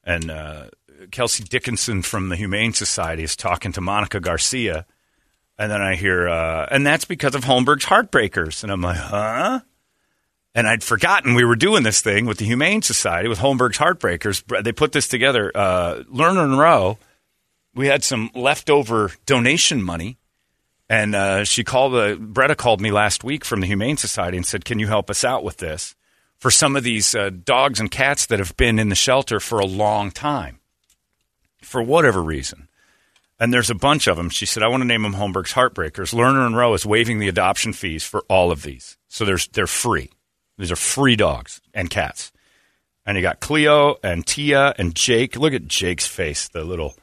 [0.04, 0.67] and uh,
[1.12, 4.86] Kelsey Dickinson from the Humane Society is talking to Monica Garcia,
[5.58, 9.62] and then I hear, uh, and that's because of Holmberg's Heartbreakers, and I'm like, huh?
[10.55, 14.63] And I'd forgotten we were doing this thing with the Humane Society with Holmberg's Heartbreakers.
[14.63, 15.51] They put this together.
[15.55, 16.99] Uh, Lerner and Rowe,
[17.73, 20.17] we had some leftover donation money,
[20.87, 21.95] and uh, she called.
[21.95, 25.09] Uh, Bretta called me last week from the Humane Society and said, "Can you help
[25.09, 25.95] us out with this
[26.37, 29.57] for some of these uh, dogs and cats that have been in the shelter for
[29.57, 30.59] a long time,
[31.63, 32.67] for whatever reason?"
[33.39, 34.29] And there's a bunch of them.
[34.29, 37.27] She said, "I want to name them Holmberg's Heartbreakers." Lerner and Rowe is waiving the
[37.27, 40.11] adoption fees for all of these, so they're free.
[40.57, 42.31] These are free dogs and cats.
[43.05, 45.35] And you got Cleo and Tia and Jake.
[45.35, 46.95] Look at Jake's face, the little.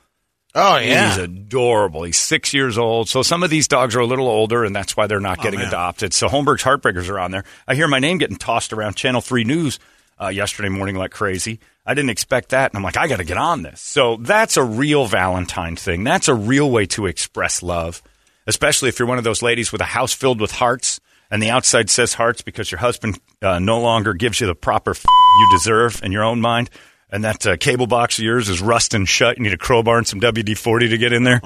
[0.54, 2.02] Oh yeah, He's adorable.
[2.02, 3.08] He's six years old.
[3.08, 5.60] So some of these dogs are a little older, and that's why they're not getting
[5.60, 5.68] man.
[5.68, 6.12] adopted.
[6.12, 7.44] So Holmberg's Heartbreakers are on there.
[7.68, 9.78] I hear my name getting tossed around Channel 3 News
[10.20, 11.60] uh, yesterday morning like crazy.
[11.86, 12.72] I didn't expect that.
[12.72, 13.80] And I'm like, I got to get on this.
[13.80, 16.02] So that's a real Valentine thing.
[16.02, 18.02] That's a real way to express love,
[18.46, 21.50] especially if you're one of those ladies with a house filled with hearts and the
[21.50, 25.48] outside says hearts because your husband uh, no longer gives you the proper f- you
[25.52, 26.70] deserve in your own mind.
[27.10, 29.36] and that uh, cable box of yours is rusting shut.
[29.36, 31.40] You need a crowbar and some WD 40 to get in there.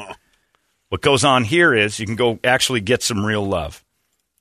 [0.88, 3.84] what goes on here is you can go actually get some real love.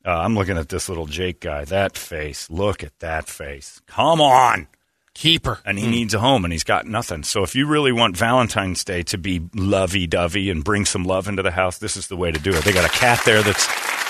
[0.05, 1.63] Uh, I'm looking at this little Jake guy.
[1.65, 2.49] That face.
[2.49, 3.81] Look at that face.
[3.87, 4.67] Come on.
[5.13, 5.59] Keeper.
[5.63, 7.23] And he needs a home and he's got nothing.
[7.23, 11.27] So if you really want Valentine's Day to be lovey dovey and bring some love
[11.29, 12.65] into the house, this is the way to do it.
[12.65, 13.65] They got a cat there that's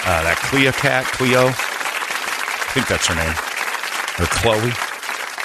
[0.05, 1.47] uh, that Cleo cat, Cleo.
[1.47, 3.33] I think that's her name.
[4.19, 4.73] Or Chloe.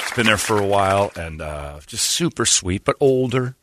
[0.01, 3.57] It's been there for a while and uh, just super sweet, but older.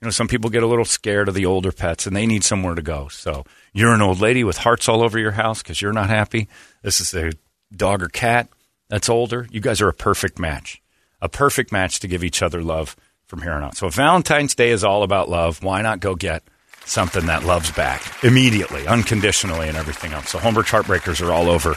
[0.00, 2.44] You know, some people get a little scared of the older pets and they need
[2.44, 3.08] somewhere to go.
[3.08, 6.48] So you're an old lady with hearts all over your house because you're not happy.
[6.82, 7.32] This is a
[7.74, 8.48] dog or cat
[8.92, 9.46] that's older.
[9.50, 10.82] You guys are a perfect match.
[11.22, 13.76] A perfect match to give each other love from here on out.
[13.76, 16.42] So if Valentine's Day is all about love, why not go get
[16.84, 20.30] something that loves back immediately, unconditionally, and everything else?
[20.30, 21.70] So Holmberg's Heartbreakers are all over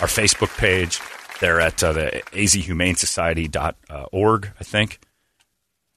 [0.00, 1.00] our Facebook page.
[1.40, 4.98] They're at uh, the azhumanesociety.org, I think.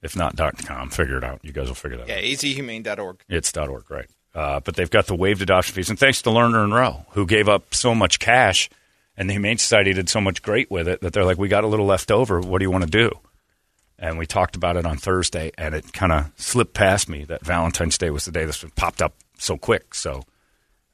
[0.02, 1.40] If not .com, figure it out.
[1.44, 2.24] You guys will figure that Yeah, out.
[2.24, 3.24] Yeah, azhumane.org.
[3.30, 4.08] It's .org, right?
[4.34, 7.26] Uh, but they've got the waived adoption fees, and thanks to Lerner and Rowe, who
[7.26, 8.70] gave up so much cash,
[9.18, 11.64] and the Humane Society did so much great with it that they're like, we got
[11.64, 12.40] a little left over.
[12.40, 13.12] What do you want to do?
[14.02, 17.46] And we talked about it on Thursday, and it kind of slipped past me that
[17.46, 19.94] Valentine's Day was the day this popped up so quick.
[19.94, 20.24] So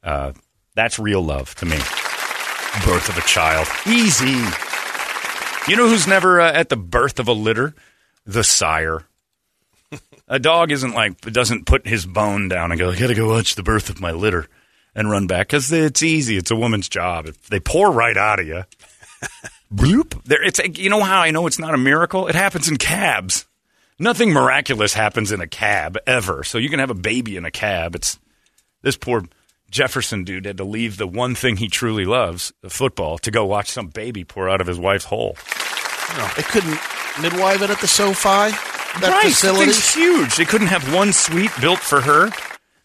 [0.04, 0.32] uh,
[0.74, 1.78] that's real love to me.
[2.84, 4.38] Birth of a child, easy.
[5.68, 7.74] You know who's never uh, at the birth of a litter?
[8.26, 9.04] The sire.
[10.28, 12.90] A dog isn't like doesn't put his bone down and go.
[12.90, 14.46] I got to go watch the birth of my litter
[14.94, 16.36] and run back because it's easy.
[16.36, 17.28] It's a woman's job.
[17.48, 18.64] They pour right out of you,
[19.72, 20.22] bloop.
[20.24, 22.26] There, it's you know how I know it's not a miracle.
[22.28, 23.46] It happens in cabs.
[23.98, 26.44] Nothing miraculous happens in a cab ever.
[26.44, 27.94] So you can have a baby in a cab.
[27.96, 28.18] It's
[28.82, 29.24] this poor
[29.70, 33.44] Jefferson dude had to leave the one thing he truly loves, the football, to go
[33.44, 35.36] watch some baby pour out of his wife's hole.
[36.16, 36.78] No, They couldn't
[37.20, 38.50] midwife it at the SoFi.
[39.00, 39.64] That right, facility.
[39.72, 40.36] thing's huge.
[40.36, 42.30] They couldn't have one suite built for her.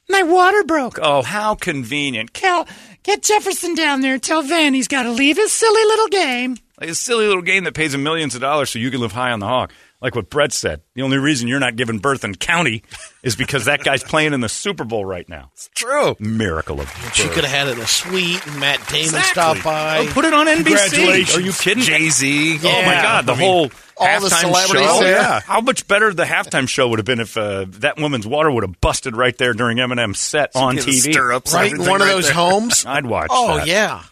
[0.10, 1.00] My water broke.
[1.02, 2.34] Oh, how convenient.
[2.34, 2.68] Cal,
[3.04, 4.18] get Jefferson down there.
[4.20, 6.58] Tell Van he's got to leave his silly little game.
[6.80, 9.12] Like a silly little game that pays him millions of dollars so you can live
[9.12, 9.72] high on the hog.
[10.02, 10.82] Like what Brett said.
[10.96, 12.84] The only reason you're not giving birth in county
[13.22, 15.50] is because that guy's playing in the Super Bowl right now.
[15.54, 16.18] It's true.
[16.20, 17.14] Miracle of birth.
[17.16, 19.32] She could have had it in a suite, and Matt Damon Exactly.
[19.32, 20.00] stopped by.
[20.00, 20.64] Oh, put it on NBC.
[20.66, 21.38] Congratulations.
[21.38, 21.84] Are you kidding?
[21.84, 22.60] Jay Z.
[22.64, 23.26] Oh my God!
[23.28, 25.00] The I mean, whole all the halftime celebrities show.
[25.00, 25.16] there.
[25.22, 25.40] Yeah.
[25.40, 28.64] How much better the halftime show would have been if uh, that woman's water would
[28.64, 31.12] have busted right there during Eminem's set on Get the TV.
[31.14, 32.34] stirrups, right in everything one of those there.
[32.34, 32.86] homes.
[32.88, 33.30] I'd watch.
[33.32, 33.68] Oh that.
[33.68, 34.04] yeah,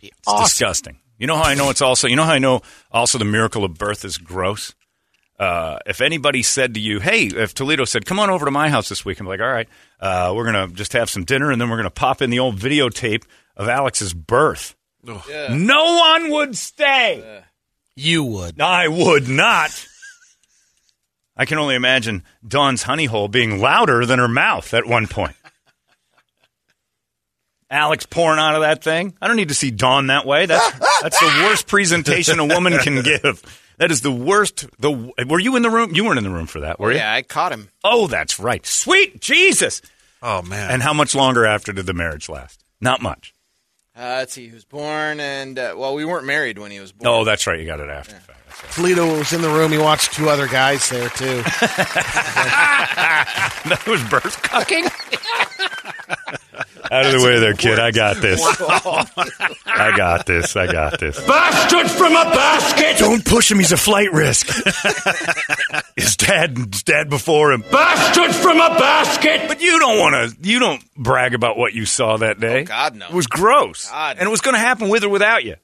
[0.00, 0.44] Be It's awesome.
[0.44, 0.98] disgusting.
[1.18, 2.08] You know how I know it's also.
[2.08, 4.74] You know how I know also the miracle of birth is gross.
[5.38, 8.68] Uh, if anybody said to you, "Hey," if Toledo said, "Come on over to my
[8.68, 9.68] house this week," I'm like, "All right,
[10.00, 12.58] uh, we're gonna just have some dinner, and then we're gonna pop in the old
[12.58, 13.24] videotape
[13.56, 14.74] of Alex's birth."
[15.50, 17.42] No one would stay.
[17.96, 18.60] You would.
[18.60, 19.86] I would not.
[21.36, 25.36] I can only imagine Dawn's honey hole being louder than her mouth at one point.
[27.74, 29.14] Alex pouring out of that thing.
[29.20, 30.46] I don't need to see Dawn that way.
[30.46, 33.42] That's that's the worst presentation a woman can give.
[33.78, 34.66] That is the worst.
[34.78, 34.90] The
[35.28, 35.94] were you in the room?
[35.94, 36.98] You weren't in the room for that, were you?
[36.98, 37.68] Yeah, I caught him.
[37.82, 38.64] Oh, that's right.
[38.64, 39.82] Sweet Jesus.
[40.22, 40.70] Oh man.
[40.70, 42.64] And how much longer after did the marriage last?
[42.80, 43.34] Not much.
[43.96, 46.90] Uh, let's see, he was born, and uh, well, we weren't married when he was
[46.90, 47.12] born.
[47.12, 47.60] Oh, that's right.
[47.60, 48.14] You got it after.
[48.14, 48.40] the fact.
[48.62, 48.72] Right.
[48.72, 49.70] Toledo was in the room.
[49.70, 51.42] He watched two other guys there too.
[53.66, 54.90] That was birth cucking.
[56.90, 57.78] Out of the way there, kid.
[57.78, 58.40] I got this.
[58.44, 60.56] I got this.
[60.56, 61.18] I got this.
[61.26, 62.98] Bastard from a basket!
[62.98, 63.58] Don't push him.
[63.58, 64.46] He's a flight risk.
[65.96, 67.62] his dad, his dad before him.
[67.70, 69.48] Bastard from a basket!
[69.48, 70.48] But you don't want to.
[70.48, 72.62] You don't brag about what you saw that day.
[72.62, 73.08] Oh, God, no.
[73.08, 75.56] It was gross, God, and it was going to happen with or without you.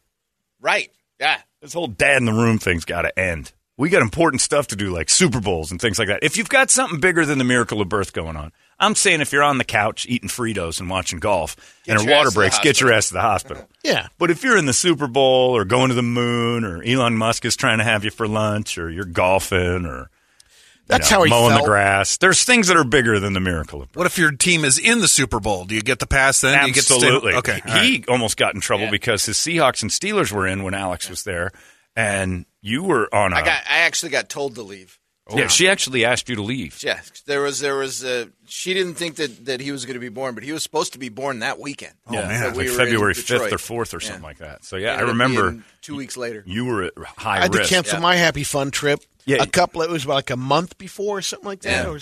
[0.60, 0.90] Right.
[1.20, 1.38] Yeah.
[1.60, 3.52] This whole dad in the room thing's got to end.
[3.76, 6.22] We got important stuff to do, like Super Bowls and things like that.
[6.22, 9.32] If you've got something bigger than the miracle of birth going on, I'm saying if
[9.32, 12.58] you're on the couch eating Fritos and watching golf Get and your a water breaks,
[12.60, 13.66] get your ass to the hospital.
[13.82, 14.08] Yeah.
[14.18, 17.46] But if you're in the Super Bowl or going to the moon or Elon Musk
[17.46, 20.06] is trying to have you for lunch or you're golfing or you
[20.86, 21.62] That's know, how he mowing felt.
[21.62, 23.96] the grass, there's things that are bigger than the miracle of birth.
[23.96, 25.64] What if your team is in the Super Bowl?
[25.64, 26.60] Do you get the pass then?
[26.60, 27.34] Do you get to stay- Absolutely.
[27.36, 27.60] okay.
[27.64, 28.04] He right.
[28.08, 28.90] almost got in trouble Yeah.
[28.90, 31.50] because his Seahawks and Steelers were in when Alex was there,
[31.96, 33.36] and you were on a.
[33.36, 33.62] I got.
[33.66, 34.98] I actually got told to leave.
[35.34, 36.82] Yeah, she actually asked you to leave.
[36.82, 40.00] Yeah, there was there was uh, she didn't think that, that he was going to
[40.00, 41.94] be born, but he was supposed to be born that weekend.
[42.08, 42.28] Oh, man.
[42.28, 44.06] That we like February fifth or fourth or Yeah.
[44.08, 44.64] something like that.
[44.64, 46.42] So yeah, I remember two weeks later.
[46.46, 48.02] you were at high I had to cancel Yeah.
[48.02, 49.00] my happy fun trip.
[49.26, 49.42] Yeah.
[49.42, 49.82] a couple.
[49.82, 51.86] It was about like a month before or something like that.
[51.86, 51.98] Yeah.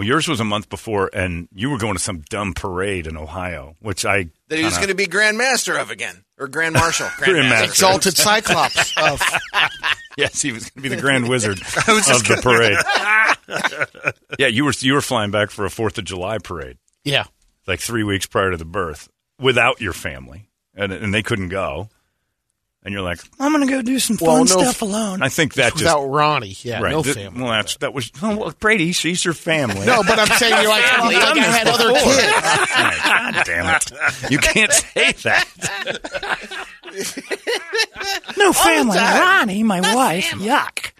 [0.00, 2.54] It was- Well, yours was a month before, and you were going to some dumb
[2.54, 6.24] parade in Ohio, which I That he was going to be Grand Master of again
[6.38, 7.08] or Grand Marshal.
[7.18, 7.66] Grand Master.
[7.66, 9.20] Exalted Cyclops of
[10.16, 12.76] yes, he was going to be the grand wizard of the gonna- parade.
[14.38, 17.24] yeah, you were you were flying back for a Fourth of July parade, Yeah.
[17.66, 21.88] like three weeks prior to the birth, without your family, and and they couldn't go.
[22.82, 25.20] And you're like, I'm going to go do some fun Well, no- stuff alone.
[25.20, 26.56] I think that just Without Ronnie.
[26.62, 26.92] Yeah, right.
[26.92, 27.42] no Th- family.
[27.42, 28.92] Well, that's that was oh, well, Brady.
[28.92, 29.84] She's your family.
[29.84, 32.12] No, but I'm saying you're like, We've like done I this had other before.
[32.12, 32.32] kids.
[33.04, 34.30] God damn it!
[34.30, 36.66] You can't say that.
[38.36, 38.96] No family.
[38.98, 40.30] Ronnie, my wife.
[40.32, 40.92] Yuck.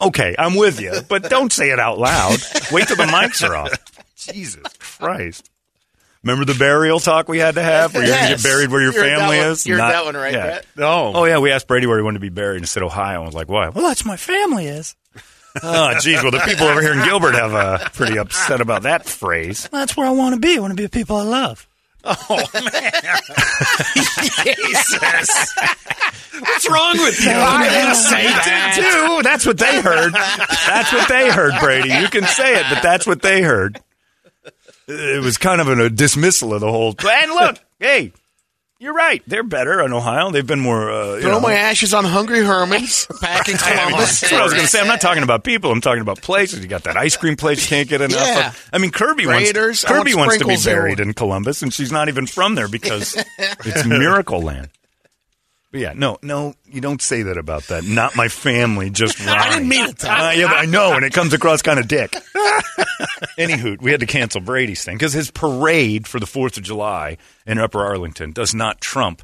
[0.00, 2.38] Okay, I'm with you, but don't say it out loud.
[2.70, 3.72] Wait till the mics are off.
[4.16, 5.50] Jesus Christ.
[6.26, 8.80] Remember the burial talk we had to have where you're going to get buried where
[8.82, 9.64] your You heard that family is?
[9.66, 10.42] you heard Not- that one, right, yeah.
[10.42, 10.66] Brett?
[10.76, 11.12] No.
[11.14, 13.22] Oh, yeah, we asked Brady where he wanted to be buried and he said Ohio.
[13.22, 13.68] I was like, why?
[13.68, 14.94] Well, that's my family is.
[15.62, 16.20] Oh, geez.
[16.22, 19.66] Well, the people over here in Gilbert have uh, pretty upset about that phrase.
[19.72, 20.54] That's where I want to be.
[20.58, 21.66] I want to be with people I love.
[22.04, 22.92] Oh man,
[24.44, 25.54] Jesus.
[26.40, 27.30] What's wrong with you?
[27.32, 28.74] I didn't say that.
[29.16, 29.22] too.
[29.22, 30.12] That's what they heard.
[30.12, 31.88] That's what they heard, Brady.
[31.88, 33.80] You can say it, but that's what they heard.
[34.88, 36.94] It was kind of a dismissal of the whole.
[37.04, 38.12] And look, hey,
[38.78, 39.22] you're right.
[39.26, 40.30] They're better in Ohio.
[40.30, 40.90] They've been more.
[40.90, 44.20] Uh, you Throw know, my ashes on Hungry Herman's back in Columbus.
[44.20, 44.80] That's what I was going to say.
[44.80, 45.72] I'm not talking about people.
[45.72, 46.60] I'm talking about places.
[46.60, 48.48] You got that ice cream place you can't get enough Yeah.
[48.48, 48.68] of.
[48.72, 49.82] I mean, Kirby Raiders.
[49.82, 52.54] wants I want Kirby wants to be buried in Columbus, and she's not even from
[52.54, 53.16] there because
[53.64, 54.68] it's Miracle Land.
[55.72, 57.84] But yeah, no, no, you don't say that about that.
[57.84, 59.38] Not my family, just Ronnie.
[59.38, 61.88] I didn't mean it, Uh, yeah, but I know, and it comes across kind of
[61.88, 62.12] dick.
[63.38, 67.18] Anywho, we had to cancel Brady's thing because his parade for the Fourth of July
[67.46, 69.22] in Upper Arlington does not trump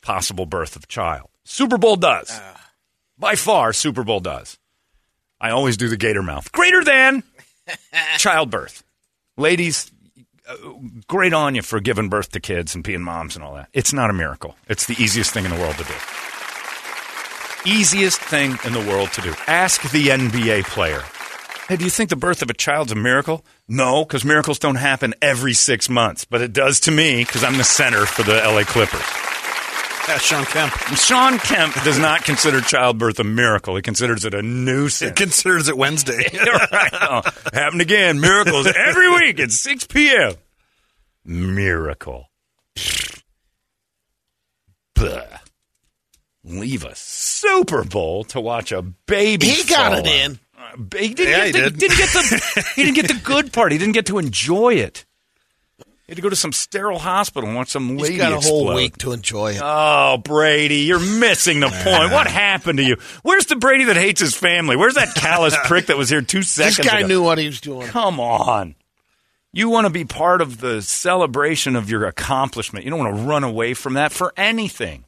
[0.00, 1.28] possible birth of a child.
[1.44, 2.40] Super Bowl does.
[3.18, 4.58] By far, Super Bowl does.
[5.40, 6.52] I always do the gator mouth.
[6.52, 7.22] Greater than
[8.18, 8.82] childbirth.
[9.36, 9.99] Ladies, uh,
[11.06, 13.68] great on you for giving birth to kids and being moms and all that.
[13.72, 14.56] It's not a miracle.
[14.68, 15.94] It's the easiest thing in the world to do.
[17.66, 19.34] Easiest thing in the world to do.
[19.46, 21.02] Ask the NBA player.
[21.68, 23.44] Hey, do you think the birth of a child's a miracle?
[23.68, 27.58] No, because miracles don't happen every six months, but it does to me because I'm
[27.58, 29.04] the center for the LA Clippers.
[30.06, 30.72] That's Shawn Kemp.
[30.96, 33.76] Shawn Kemp does not consider childbirth a miracle.
[33.76, 35.10] He considers it a nuisance.
[35.18, 36.24] He considers it Wednesday.
[36.72, 36.90] right.
[36.92, 37.22] Oh,
[37.52, 38.18] happened again.
[38.20, 40.34] Miracles every week at 6 p.m.
[41.24, 42.28] Miracle.
[44.94, 45.22] Blah.
[46.44, 49.46] Leave a Super Bowl to watch a baby.
[49.46, 50.38] He got fall it in.
[50.58, 51.88] Uh, He didn't, Yeah, get he the, did.
[51.90, 53.72] not get the he didn't get the good part.
[53.72, 55.04] He didn't get to enjoy it.
[56.10, 58.74] Had to go to some sterile hospital and watch some lady He's got a whole
[58.74, 59.60] week to enjoy it.
[59.62, 62.10] Oh, Brady, you're missing the point.
[62.10, 62.96] What happened to you?
[63.22, 64.74] Where's the Brady that hates his family?
[64.74, 67.06] Where's that callous prick that was here two seconds this guy ago?
[67.06, 67.86] knew what he was doing.
[67.86, 68.74] Come on.
[69.52, 72.84] You want to be part of the celebration of your accomplishment.
[72.84, 75.04] You don't want to run away from that for anything.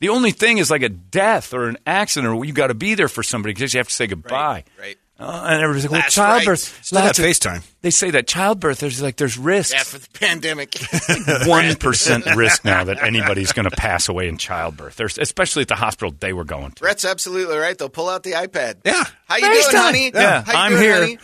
[0.00, 2.94] The only thing is like a death or an accident, or you got to be
[2.94, 4.64] there for somebody because you have to say goodbye.
[4.80, 4.96] Right.
[5.16, 6.48] Uh, and everybody's like, well, Last childbirth.
[6.48, 6.86] rites.
[6.88, 7.62] Still of- FaceTime.
[7.82, 9.72] They say that childbirth, there's like, there's risks.
[9.72, 10.74] Yeah, for the pandemic.
[11.46, 14.96] One percent risk now that anybody's going to pass away in childbirth.
[14.96, 16.80] There's, especially at the hospital they were going to.
[16.82, 17.78] Brett's absolutely right.
[17.78, 18.78] They'll pull out the iPad.
[18.84, 19.04] Yeah.
[19.28, 20.10] How you doing, honey?
[20.12, 20.94] Yeah, How you I'm doing, here.
[21.00, 21.18] honey?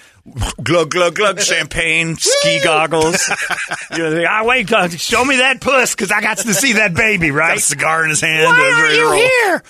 [0.63, 3.29] Glug glug glug, champagne, ski goggles.
[3.97, 4.69] You're like, ah, wait,
[5.01, 7.59] show me that puss because I got to see that baby, Got right?
[7.59, 8.45] a cigar in his hand.
[8.45, 9.63] Why are you here?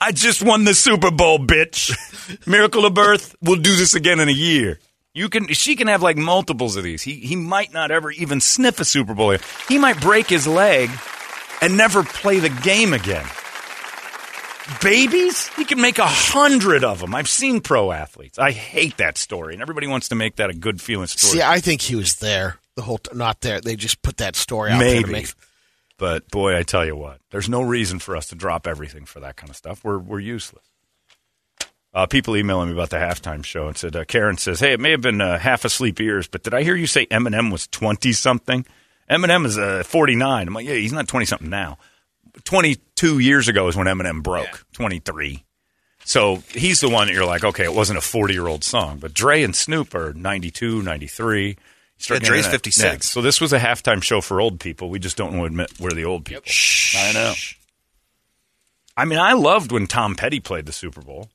[0.00, 1.94] I just won the Super Bowl, bitch.
[2.46, 3.34] Miracle of birth.
[3.40, 4.78] We'll do this again in a year.
[5.14, 5.48] You can.
[5.48, 7.02] She can have like multiples of these.
[7.02, 9.36] He he might not ever even sniff a Super Bowl.
[9.68, 10.90] He might break his leg
[11.62, 13.24] and never play the game again.
[14.82, 17.14] Babies, he can make a hundred of them.
[17.14, 18.38] I've seen pro athletes.
[18.38, 21.38] I hate that story, and everybody wants to make that a good feeling story.
[21.38, 23.60] See, I think he was there the whole t- not there.
[23.60, 25.32] They just put that story out there to make
[25.98, 29.20] But boy, I tell you what, there's no reason for us to drop everything for
[29.20, 29.82] that kind of stuff.
[29.82, 30.64] We're we're useless.
[31.94, 34.80] Uh, people emailing me about the halftime show and said uh, Karen says, "Hey, it
[34.80, 37.66] may have been uh, half asleep ears, but did I hear you say Eminem was
[37.68, 38.66] twenty something?
[39.10, 40.48] Eminem is uh, forty nine.
[40.48, 41.78] I'm like, yeah, he's not twenty something now.
[42.44, 44.66] Twenty two years ago is when Eminem broke.
[44.72, 45.46] Twenty three.
[46.04, 48.98] So he's the one that you're like, okay, it wasn't a 40 year old song,
[48.98, 51.56] but Dre and Snoop are 92, 93.
[52.10, 52.84] Yeah, Dre's 56.
[52.84, 54.90] Yeah, so this was a halftime show for old people.
[54.90, 56.50] We just don't want to admit we're the old people.
[56.96, 57.32] I know.
[58.96, 61.28] I mean, I loved when Tom Petty played the Super Bowl.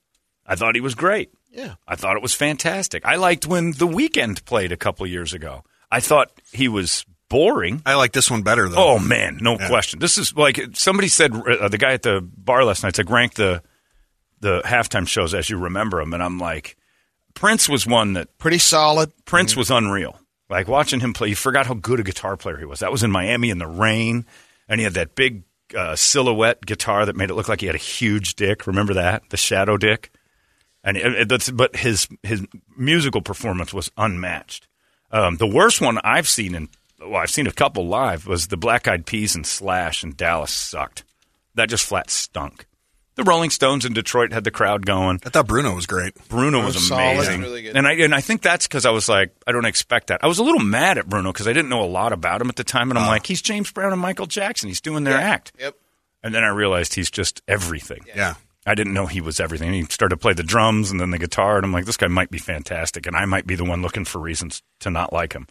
[0.46, 1.32] I thought he was great.
[1.52, 1.76] Yeah.
[1.88, 3.06] I thought it was fantastic.
[3.06, 5.64] I liked when The Weeknd played a couple years ago.
[5.92, 7.82] I thought he was boring.
[7.86, 8.78] I like this one better though.
[8.96, 9.68] Oh man, no Yeah.
[9.68, 10.00] question.
[10.00, 11.34] This is like somebody said.
[11.36, 13.62] Uh, the guy at the bar last night said, "Rank the
[14.40, 16.78] the halftime shows as you remember them," and I'm like,
[17.34, 19.12] Prince was one that pretty solid.
[19.26, 20.18] Prince was unreal.
[20.52, 22.82] Like watching him play, you forgot how good a guitar player he was.
[22.82, 24.26] That was in Miami in the rain,
[24.68, 25.44] and he had that big
[25.76, 28.68] uh, silhouette guitar that made it look like he had a huge dick.
[28.68, 30.12] Remember that the shadow dick?
[30.84, 32.46] And it, it- but his his
[32.78, 34.68] musical performance was unmatched.
[35.10, 36.68] Um, the worst one I've seen in
[37.00, 40.52] well, I've seen a couple live was the Black Eyed Peas and Slash in Dallas
[40.52, 41.04] sucked.
[41.56, 42.66] That just flat stunk.
[43.16, 45.20] The Rolling Stones in Detroit had the crowd going.
[45.26, 46.14] I thought Bruno was great.
[46.30, 49.66] Bruno was amazing, and I and I think that's because I was like, I don't
[49.66, 50.24] expect that.
[50.24, 52.50] I was a little mad at Bruno because I didn't know a lot about him
[52.50, 53.14] at the time, and I'm uh-huh.
[53.14, 54.70] like, he's James Brown and Michael Jackson.
[54.70, 55.52] He's doing their act.
[55.60, 55.76] Yep.
[56.24, 58.02] And then I realized he's just everything.
[58.16, 58.36] Yeah.
[58.66, 59.74] I didn't know he was everything.
[59.74, 62.08] He started to play the drums and then the guitar, and I'm like, this guy
[62.08, 65.34] might be fantastic, and I might be the one looking for reasons to not like
[65.34, 65.48] him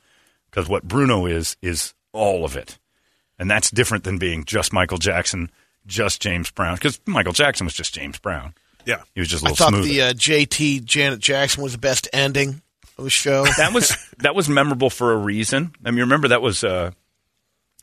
[0.50, 2.78] because what Bruno is is all of it,
[3.38, 5.50] and that's different than being just Michael Jackson,
[5.86, 6.74] just James Brown.
[6.76, 8.54] Because Michael Jackson was just James Brown.
[8.86, 9.88] Yeah, he was just a I little thought smoother.
[9.88, 12.62] the uh, JT Janet Jackson was the best ending
[12.96, 13.44] of the show.
[13.58, 15.72] that was that was memorable for a reason.
[15.84, 16.90] I mean, remember that was uh,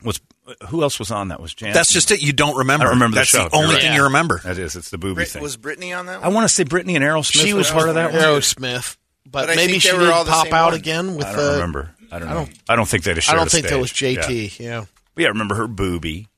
[0.02, 0.20] was
[0.68, 1.40] who else was on that?
[1.40, 1.74] Was Janet?
[1.74, 2.20] That's just it.
[2.22, 2.82] You don't remember.
[2.86, 3.48] I don't remember That's the show.
[3.48, 3.96] the only You're thing right.
[3.96, 4.40] you remember.
[4.44, 5.42] That is, it's the booby Brit- thing.
[5.42, 7.40] was Britney on that I want to say Britney and Aerosmith.
[7.42, 8.20] she was part of that one.
[8.20, 10.74] Aerosmith, but, But maybe she they did pop out one.
[10.74, 11.36] again with I the.
[11.42, 11.90] don't remember.
[12.10, 13.90] I don't I don't- I don't think they'd have I don't a think that was
[13.90, 14.18] stage.
[14.18, 14.58] JT.
[14.58, 14.84] Yeah.
[15.14, 16.28] But yeah, I remember her booby.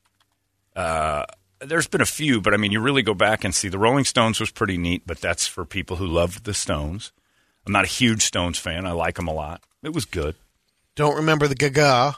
[0.75, 1.25] Uh,
[1.65, 4.05] there's been a few, but I mean, you really go back and see the Rolling
[4.05, 7.11] Stones was pretty neat, but that's for people who love the Stones.
[7.65, 8.85] I'm not a huge Stones fan.
[8.85, 9.61] I like them a lot.
[9.83, 10.35] It was good.
[10.95, 12.17] Don't remember the Gaga.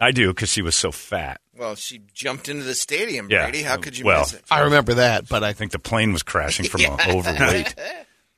[0.00, 1.40] I do because she was so fat.
[1.56, 3.44] Well, she jumped into the stadium, Yeah.
[3.44, 3.62] Brady.
[3.64, 4.44] How uh, could you well, miss it?
[4.50, 6.96] I remember that, but I I think the plane was crashing from Yeah.
[7.08, 7.74] overweight.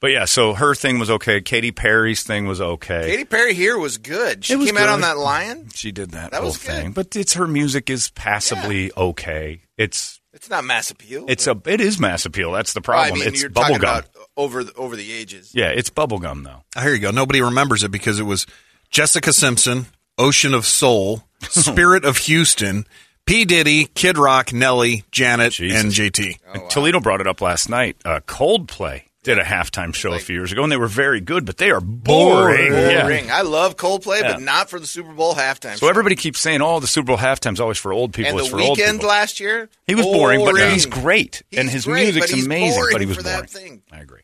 [0.01, 1.43] But yeah, so her thing was okay.
[1.43, 3.11] Katy Perry's thing was okay.
[3.11, 4.47] Katy Perry here was good.
[4.47, 5.68] She was came out on that lion.
[5.74, 6.93] She did that, That whole was thing.
[6.93, 9.61] But it's her music is passably okay.
[9.76, 11.24] It's It's not mass appeal.
[11.28, 12.53] it's a it is mass appeal.
[12.53, 13.18] That's the Well, I problem.
[13.20, 13.78] mean, it's you're talking bubblegum.
[13.78, 14.07] about
[14.37, 15.51] over the, over the ages.
[15.55, 16.62] Yeah, it's bubblegum though.
[16.76, 17.11] Oh, here you go.
[17.11, 18.47] Nobody remembers it because it was
[18.91, 19.87] Jessica Simpson,
[20.18, 22.87] Ocean of Soul, Spirit of Houston,
[23.26, 23.45] P.
[23.45, 26.37] Diddy, Kid Rock, Nelly, Janet, and JT.
[26.55, 27.97] And Toledo brought it up last night.
[28.05, 31.45] Uh, Coldplay did a halftime show a few years ago, and they were very good,
[31.45, 32.73] but they are boring.
[32.73, 33.03] Yeah.
[33.03, 33.31] Boring.
[33.31, 34.33] I love Coldplay, Yeah.
[34.33, 35.77] but not for the Super Bowl halftime.
[35.77, 38.49] So everybody keeps saying, "Oh, the Super Bowl halftime's always for old people." and it's
[38.51, 39.11] the for old weekend people.
[39.11, 42.85] last year, He was boring, but he's great, and his great, music's but amazing.
[42.93, 43.41] But he was for boring.
[43.41, 43.83] that thing.
[43.93, 44.23] I agree.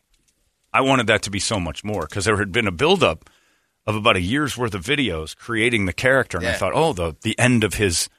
[0.73, 3.29] I wanted that to be so much more because there had been a buildup
[3.85, 7.15] of about a year's worth of videos creating the character, and I thought, oh, the
[7.21, 8.09] the end of his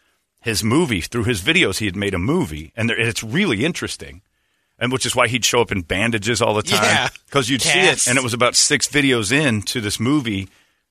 [0.40, 4.22] his movie through his videos, he had made a movie, and there, it's really interesting.
[4.78, 7.08] And which is why he'd show up in bandages all the time Yeah.
[7.26, 10.48] because you'd see it, and it was about six videos in to this movie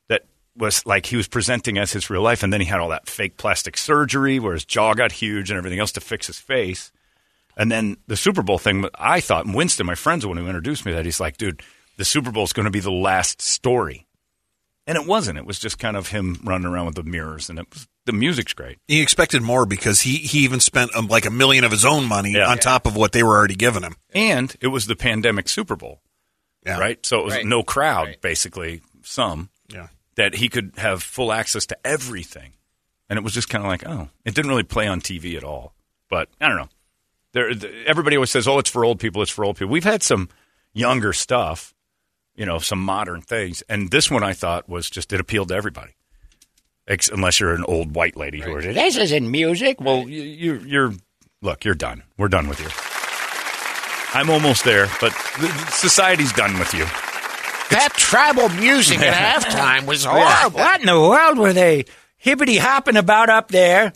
[0.09, 0.25] that
[0.57, 3.07] was like he was presenting as his real life, and then he had all that
[3.07, 6.91] fake plastic surgery where his jaw got huge and everything else to fix his face.
[7.55, 10.45] And then the Super Bowl thing, I thought, and Winston, my friend's the one who
[10.47, 11.05] introduced me to that.
[11.05, 11.63] He's like, dude,
[11.97, 14.05] the Super Bowl is going to be the last story.
[14.85, 15.37] And it wasn't.
[15.39, 18.13] It was just kind of him running around with the mirrors, and it was, the
[18.13, 18.79] music's great.
[18.87, 22.05] He expected more because he, he even spent um, like a million of his own
[22.05, 23.95] money on top of what they were already giving him.
[24.13, 26.01] And it was the pandemic Super Bowl,
[26.65, 26.79] Yeah.
[26.79, 27.05] right?
[27.05, 27.45] So it was Right.
[27.45, 29.87] no crowd, basically, some, Yeah.
[30.15, 32.53] that he could have full access to everything.
[33.09, 35.43] And it was just kind of like, oh, it didn't really play on TV at
[35.43, 35.73] all.
[36.09, 36.69] But I don't know.
[37.33, 39.71] There, th- everybody always says, oh, it's for old people, it's for old people.
[39.71, 40.29] We've had some
[40.73, 41.73] younger stuff,
[42.35, 43.61] you know, some modern things.
[43.69, 45.91] And this one I thought was just, it appealed to everybody.
[46.87, 49.81] Ex- unless you're an old white lady who are, this isn't music.
[49.81, 50.93] Well, you, you, you're,
[51.41, 52.03] look, you're done.
[52.17, 52.67] We're done with you.
[54.17, 56.85] I'm almost there, but th- society's done with you.
[57.69, 60.59] That tribal music at halftime was horrible.
[60.59, 61.85] What in the world were they
[62.17, 63.91] hippity hopping about up there?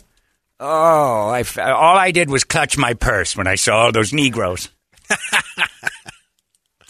[0.60, 4.12] Oh, I f- all I did was clutch my purse when I saw all those
[4.12, 4.68] Negroes.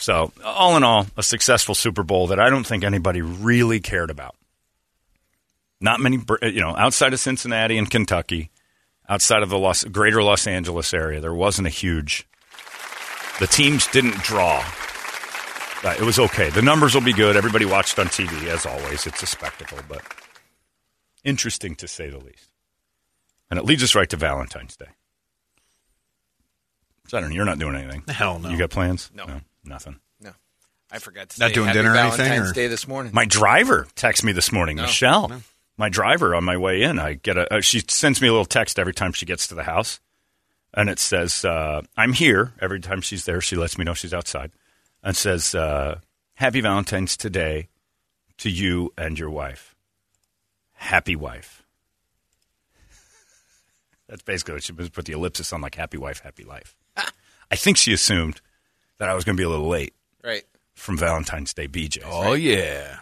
[0.02, 4.10] So, all in all, a successful Super Bowl that I don't think anybody really cared
[4.10, 4.34] about.
[5.82, 8.50] Not many, you know, outside of Cincinnati and Kentucky,
[9.08, 12.26] outside of the Los, greater Los Angeles area, there wasn't a huge.
[13.40, 14.64] The teams didn't draw.
[15.84, 16.48] Uh, it was okay.
[16.50, 17.34] The numbers will be good.
[17.36, 19.06] Everybody watched on TV, as always.
[19.06, 20.00] It's a spectacle, but
[21.24, 22.52] interesting to say the least.
[23.50, 24.86] And it leads us right to Valentine's Day.
[27.08, 27.36] So I don't know.
[27.36, 28.04] You're not doing anything.
[28.08, 28.48] Hell no.
[28.50, 29.10] You got plans?
[29.12, 29.26] No.
[29.64, 29.96] nothing.
[30.20, 30.30] No,
[30.92, 33.12] I forgot to Not doing Happy dinner or anything, Valentine's or- Day this morning.
[33.12, 34.82] My driver texted me this morning, No.
[34.82, 35.28] Michelle.
[35.28, 35.40] No.
[35.82, 37.54] My driver on my way in, I get a.
[37.54, 39.98] Uh, she sends me a little text every time she gets to the house,
[40.72, 44.14] and it says, uh, "I'm here." Every time she's there, she lets me know she's
[44.14, 44.52] outside,
[45.02, 45.98] and says, uh,
[46.34, 47.66] "Happy Valentine's today
[48.38, 49.74] to you and your wife.
[50.74, 51.64] Happy wife."
[54.08, 56.76] That's basically what she put the ellipsis on, like "Happy wife, happy life."
[57.50, 58.40] I think she assumed
[58.98, 60.44] that I was going to be a little late right.
[60.74, 62.04] from Valentine's Day BJ's.
[62.06, 63.00] Oh, yeah.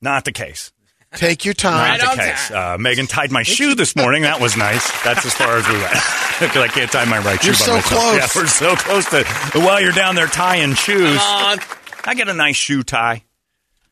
[0.00, 0.72] Not the case.
[1.16, 1.98] Take your time.
[1.98, 2.50] Not the case.
[2.50, 4.22] Uh, Megan tied my shoe this morning.
[4.22, 4.90] That was nice.
[5.04, 5.92] That's as far as we went
[6.40, 8.00] because I can't tie my right You're shoe so by myself.
[8.00, 8.16] close.
[8.16, 9.24] Yeah, we're so close to.
[9.60, 13.24] While you're down there tying shoes, I get a nice shoe tie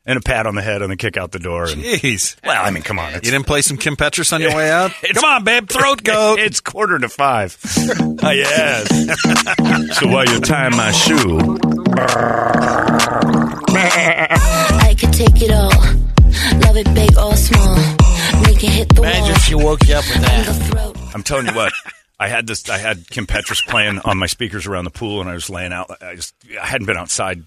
[0.04, 1.62] and a pat on the head and a kick out the door.
[1.64, 2.36] And, Jeez.
[2.44, 3.12] well, I mean, come on.
[3.14, 4.90] You didn't play some Kim Petras on your way out?
[5.14, 5.68] Come on, babe.
[5.68, 6.40] Throat goat.
[6.40, 7.56] it's quarter to five.
[8.22, 8.88] oh, yes.
[9.98, 11.58] so while you're tying my shoe,
[13.74, 15.70] I could take it all.
[16.60, 17.76] Love it big or small.
[18.42, 19.30] Make it hit the Imagine wall.
[19.32, 21.10] if she woke you up with that.
[21.14, 21.72] I'm telling you what.
[22.20, 22.68] I had this.
[22.70, 25.72] I had Kim Petras playing on my speakers around the pool, and I was laying
[25.72, 25.90] out.
[26.02, 27.42] I just I hadn't been outside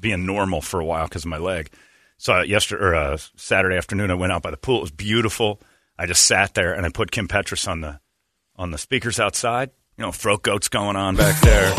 [0.00, 1.70] being normal for a while because of my leg.
[2.16, 4.78] So yesterday or uh, Saturday afternoon, I went out by the pool.
[4.78, 5.60] It was beautiful.
[5.98, 8.00] I just sat there and I put Kim Petras on the
[8.56, 9.70] on the speakers outside.
[9.98, 11.70] You know, throat goats going on back there.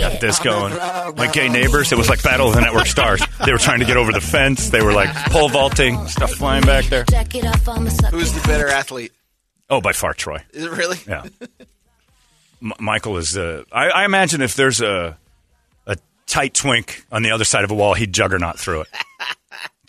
[0.00, 0.74] Got this going.
[1.16, 1.92] My gay neighbors.
[1.92, 3.22] It was like Battle of the Network Stars.
[3.44, 4.70] They were trying to get over the fence.
[4.70, 7.04] They were like pole vaulting, stuff flying back there.
[7.04, 8.16] Jack it off on the sucker.
[8.16, 9.12] Who's the better athlete?
[9.68, 10.38] Oh, by far, Troy.
[10.52, 10.98] Is it really?
[11.06, 11.24] Yeah.
[12.62, 13.36] M- Michael is.
[13.36, 15.16] Uh, I, I imagine if there's a
[15.86, 15.96] a
[16.26, 18.88] tight twink on the other side of a wall, he'd juggernaut through it.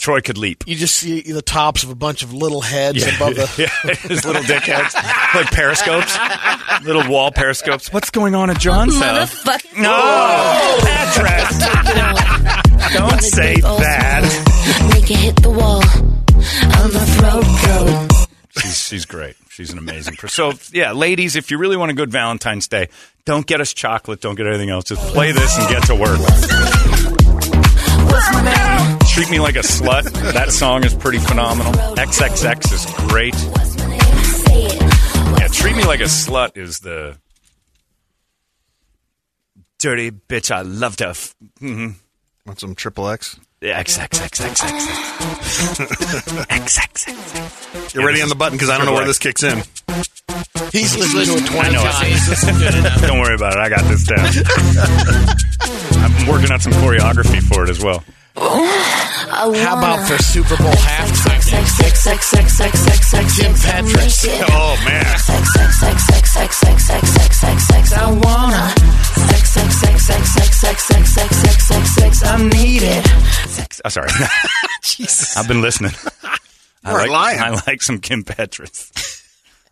[0.02, 0.64] Troy could leap.
[0.66, 3.48] You just see the tops of a bunch of little heads above the.
[3.86, 4.96] yeah, his little dickheads,
[5.36, 6.18] like periscopes,
[6.84, 7.94] little wall periscopes.
[7.94, 9.44] What's going on at John's house?
[9.44, 9.78] Motherfucker.
[9.80, 11.48] No, Patrick,
[12.94, 14.90] don't say that.
[14.92, 15.84] Make it hit the wall.
[15.84, 18.28] On the throat goat.
[18.58, 19.36] She's she's great.
[19.50, 20.58] She's an amazing person.
[20.58, 22.90] So yeah, ladies, if you really want a good Valentine's Day,
[23.26, 24.20] don't get us chocolate.
[24.20, 24.86] Don't get anything else.
[24.86, 26.20] Just play this and get to work.
[29.32, 30.34] Treat me Like a Slut.
[30.34, 31.72] That song is pretty phenomenal.
[31.72, 33.34] XXX is great.
[33.34, 34.02] What's my name?
[34.02, 34.82] Say it.
[35.40, 37.18] Yeah, Treat Me Like a Slut is the
[39.80, 41.08] dirty bitch I love to.
[41.08, 41.92] F- mm-hmm.
[42.46, 43.40] Want some triple X?
[43.62, 44.68] Yeah, XXXXX.
[46.50, 47.94] XXX.
[47.94, 49.60] Get ready on the button because I don't know where this kicks in.
[50.74, 53.02] He's listened to it 20 I times.
[53.08, 53.60] Don't worry about it.
[53.60, 54.28] I got this down.
[56.04, 58.04] I'm working out some choreography for it as well.
[58.36, 61.42] How about for Super Bowl halftime?
[63.36, 64.10] Jim Patrick.
[64.50, 65.06] Oh man.
[67.94, 68.74] I wanna.
[72.24, 73.08] I need it.
[73.84, 74.10] Oh, sorry.
[74.84, 75.38] Jesus.
[75.38, 75.92] I've been listening.
[76.84, 77.40] I like, lying.
[77.40, 78.92] I like some Kim Petras.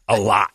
[0.07, 0.51] A lot.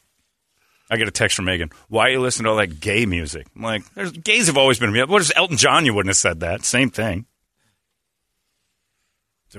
[0.90, 1.70] I get a text from Megan.
[1.88, 3.46] Why you listen to all that gay music?
[3.56, 4.94] I'm like, there's, gays have always been.
[5.08, 5.86] What is Elton John?
[5.86, 6.64] You wouldn't have said that.
[6.64, 7.26] Same thing.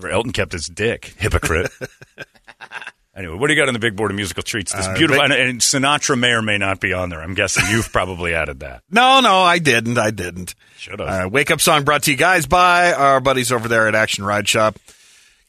[0.03, 1.13] Elton kept his dick.
[1.17, 1.71] Hypocrite.
[3.15, 4.73] anyway, what do you got on the big board of musical treats?
[4.73, 5.21] This Uh, beautiful.
[5.23, 7.21] and, and Sinatra may or may not be on there.
[7.21, 8.81] I'm guessing you've probably added that.
[8.91, 9.97] No, no, I didn't.
[9.97, 10.55] I didn't.
[10.77, 11.25] Should have.
[11.25, 14.23] Uh, wake up song brought to you guys by our buddies over there at Action
[14.23, 14.77] Ride Shop.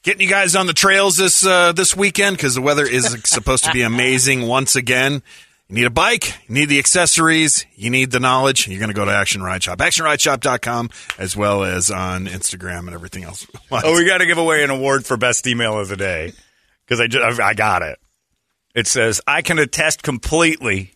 [0.02, 3.64] Getting you guys on the trails this uh, this weekend because the weather is supposed
[3.64, 5.22] to be amazing once again.
[5.68, 8.68] You need a bike, you need the accessories, you need the knowledge.
[8.68, 12.94] You're going to go to Action Ride Shop, actionrideshop.com, as well as on Instagram and
[12.94, 13.46] everything else.
[13.72, 16.32] Oh, we got to give away an award for best email of the day
[16.84, 17.98] because I, just, I got it.
[18.76, 20.92] It says I can attest completely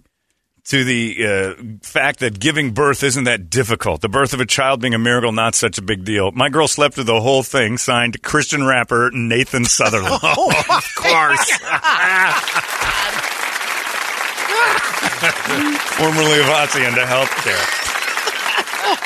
[0.66, 4.03] to the uh, fact that giving birth isn't that difficult.
[4.03, 6.31] The birth of a child being a miracle, not such a big deal.
[6.31, 7.77] My girl slept through the whole thing.
[7.77, 10.21] Signed Christian rapper Nathan Sutherland.
[10.23, 11.59] oh, of course.
[15.97, 17.87] formerly of Hacienda Healthcare.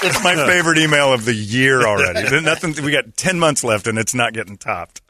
[0.03, 2.41] It's my favorite email of the year already.
[2.41, 2.75] Nothing.
[2.85, 5.01] We got ten months left, and it's not getting topped.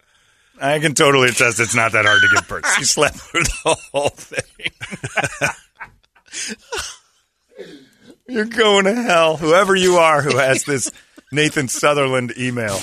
[0.61, 2.67] I can totally attest it's not that hard to get birth.
[2.77, 4.71] She slept through the whole thing.
[8.29, 10.91] You're going to hell, whoever you are who has this
[11.33, 12.79] Nathan Sutherland email.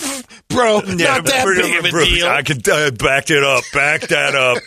[0.50, 2.28] Bro, not that big of a bro, deal.
[2.28, 3.64] I can uh, back it up.
[3.74, 4.62] Back that up.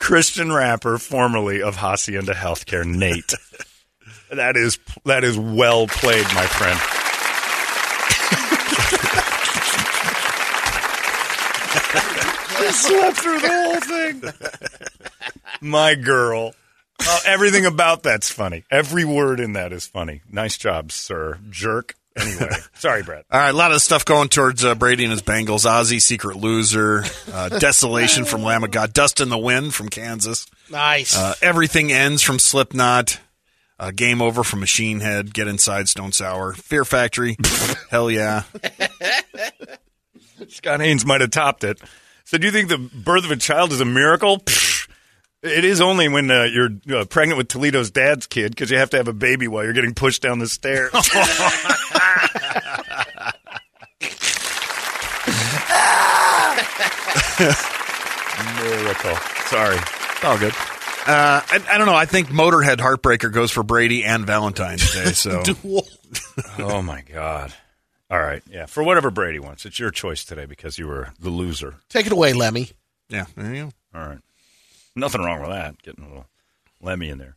[0.00, 3.34] Christian rapper, formerly of Hacienda Healthcare, Nate.
[4.30, 6.78] That is that is well played, my friend.
[12.60, 14.22] I slept through the whole thing.
[15.62, 16.54] My girl.
[17.00, 18.64] Oh, everything about that's funny.
[18.70, 20.20] Every word in that is funny.
[20.30, 21.38] Nice job, sir.
[21.48, 21.94] Jerk.
[22.16, 23.24] Anyway, sorry, Brett.
[23.30, 25.66] All right, a lot of stuff going towards uh, Brady and his Bengals.
[25.66, 30.46] Ozzy, Secret Loser, uh, Desolation from Lamb of God, Dust in the Wind from Kansas.
[30.70, 31.16] Nice.
[31.16, 33.20] Uh, Everything Ends from Slipknot.
[33.80, 35.32] Uh, Game Over from Machine Head.
[35.32, 36.54] Get Inside Stone Sour.
[36.54, 37.36] Fear Factory.
[37.90, 38.42] Hell yeah.
[40.48, 41.80] Scott Haynes might have topped it.
[42.24, 44.42] So, do you think the birth of a child is a miracle?
[45.42, 45.50] Pfft.
[45.58, 46.70] It is only when uh, you're
[47.00, 49.72] uh, pregnant with Toledo's dad's kid because you have to have a baby while you're
[49.72, 50.92] getting pushed down the stairs.
[58.60, 59.16] Miracle.
[59.46, 59.76] Sorry.
[59.76, 60.52] It's all good.
[61.06, 61.94] Uh, I, I don't know.
[61.94, 65.04] I think Motorhead Heartbreaker goes for Brady and Valentine's Day.
[65.12, 65.42] So
[66.58, 67.52] oh my God.
[68.10, 68.42] All right.
[68.50, 68.66] Yeah.
[68.66, 69.64] For whatever Brady wants.
[69.66, 71.76] It's your choice today because you were the loser.
[71.88, 72.70] Take it away, Lemmy.
[73.08, 73.98] yeah, there you go.
[74.00, 74.18] All right.
[74.98, 75.80] Nothing wrong with that.
[75.82, 76.26] Getting a little
[76.80, 77.36] Lemmy in there.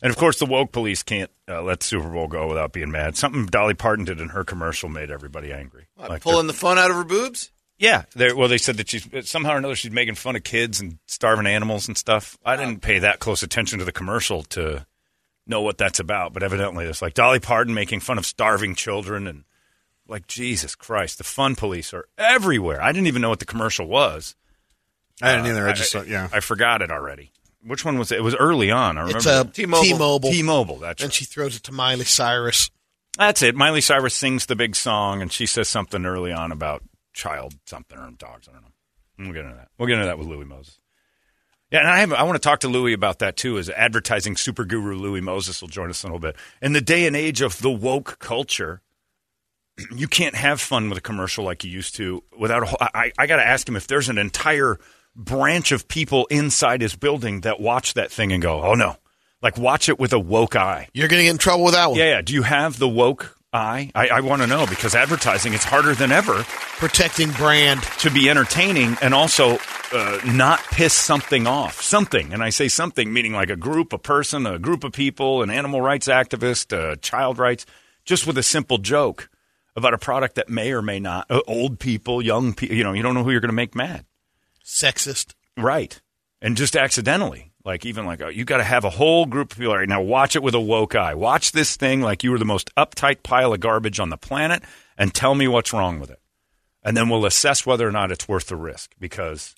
[0.00, 3.16] And of course, the woke police can't uh, let Super Bowl go without being mad.
[3.16, 5.88] Something Dolly Parton did in her commercial made everybody angry.
[5.96, 7.50] What, Like pulling the phone out of her boobs?
[7.78, 10.98] Yeah, well, they said that she's somehow or another she's making fun of kids and
[11.06, 12.36] starving animals and stuff.
[12.44, 14.84] I didn't pay that close attention to the commercial to
[15.46, 19.28] know what that's about, but evidently it's like Dolly Parton making fun of starving children
[19.28, 19.44] and
[20.08, 22.82] like Jesus Christ, the fun police are everywhere.
[22.82, 24.34] I didn't even know what the commercial was.
[25.22, 25.68] I didn't Uh, either.
[25.68, 26.28] I just thought, yeah.
[26.32, 27.32] I forgot it already.
[27.64, 28.18] Which one was it?
[28.18, 28.96] It was early on.
[28.98, 29.54] I remember It's a that.
[29.54, 29.82] T-Mobile.
[29.84, 30.30] T-Mobile.
[30.30, 30.76] T-Mobile.
[30.78, 32.70] That's and she throws it to Miley Cyrus.
[33.18, 33.56] That's it.
[33.56, 37.98] Miley Cyrus sings the big song, and she says something early on about child something
[37.98, 38.48] or dogs.
[38.48, 38.68] I don't know.
[39.18, 39.68] We'll get into that.
[39.76, 40.78] We'll get into that with Louis Moses.
[41.72, 43.58] Yeah, and I have, I want to talk to Louis about that too.
[43.58, 46.36] As advertising super guru Louis Moses will join us in a little bit.
[46.62, 48.80] In the day and age of the woke culture,
[49.94, 52.62] you can't have fun with a commercial like you used to without.
[52.62, 54.78] A, whole- I, I got to ask him if there's an entire
[55.18, 58.96] branch of people inside his building that watch that thing and go, "Oh no!"
[59.42, 60.88] Like watch it with a woke eye.
[60.94, 61.98] You're going to get in trouble with that one.
[61.98, 62.22] Yeah, yeah.
[62.22, 63.90] Do you have the woke eye?
[63.94, 66.44] I, I want to know because advertising it's harder than ever
[66.78, 67.82] Protecting brand.
[68.00, 69.58] to be entertaining and also
[69.92, 71.82] uh, not piss something off.
[71.82, 75.42] Something, and I say something meaning like a group, a person, a group of people,
[75.42, 77.64] an animal rights activist, uh, child rights,
[78.04, 79.28] just with a simple joke
[79.76, 82.76] about a product that may or may not uh, old people, young people.
[82.76, 84.04] You know, you don't know who you're going to make mad.
[84.68, 85.34] Sexist.
[85.56, 86.00] Right.
[86.42, 87.52] And just accidentally.
[87.64, 89.74] Like, even like, oh, you got to have a whole group of people.
[89.74, 91.14] right now watch it with a woke eye.
[91.14, 94.62] Watch this thing like you were the most uptight pile of garbage on the planet
[94.96, 96.20] and tell me what's wrong with it.
[96.82, 99.54] And then we'll assess whether or not it's worth the risk because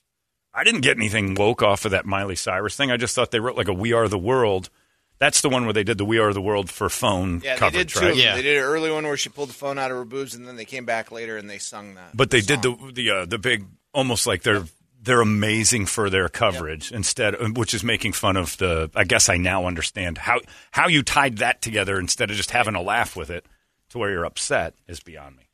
[0.54, 2.90] I didn't get anything woke off of that Miley Cyrus thing.
[2.90, 4.70] I just thought they wrote like a We Are the World.
[5.18, 7.74] That's the one where they did the We Are the World for phone Yeah, coverage,
[7.74, 8.00] they did two.
[8.00, 8.10] right?
[8.12, 8.36] of them.
[8.36, 10.48] They did an early one where she pulled the phone out of her boobs, and
[10.48, 12.16] then they came back later and they sung that.
[12.16, 14.64] But they did the the uh, the big almost like they're
[15.02, 18.90] they're amazing for their coverage instead, uh, which is making fun of the.
[18.94, 20.40] I guess I now understand how
[20.70, 23.46] how you tied that together instead of just having a laugh with it
[23.90, 25.48] to where you're upset is beyond me.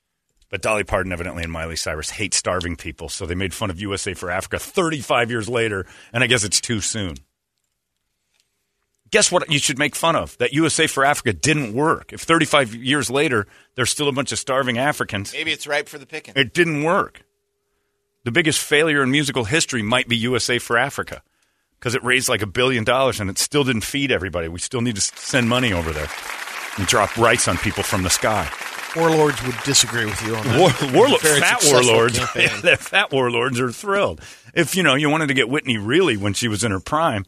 [0.48, 3.80] But Dolly Parton evidently and Miley Cyrus hate starving people, so they made fun of
[3.80, 7.16] USA for Africa 35 years later, and I guess it's too soon.
[9.10, 10.36] Guess what you should make fun of?
[10.38, 12.12] That USA for Africa didn't work.
[12.12, 15.98] If 35 years later there's still a bunch of starving Africans, Maybe it's ripe for
[15.98, 16.34] the picking.
[16.36, 17.22] it didn't work.
[18.26, 21.22] The biggest failure in musical history might be USA for Africa
[21.78, 24.48] because it raised like a billion dollars and it still didn't feed everybody.
[24.48, 26.08] We still need to send money over there
[26.76, 28.50] and drop rights on people from the sky.
[28.96, 30.58] Warlords would disagree with you on that.
[30.58, 34.20] War, warlord, fat warlords, yeah, the fat warlords are thrilled.
[34.52, 37.26] If you know you wanted to get Whitney really when she was in her prime,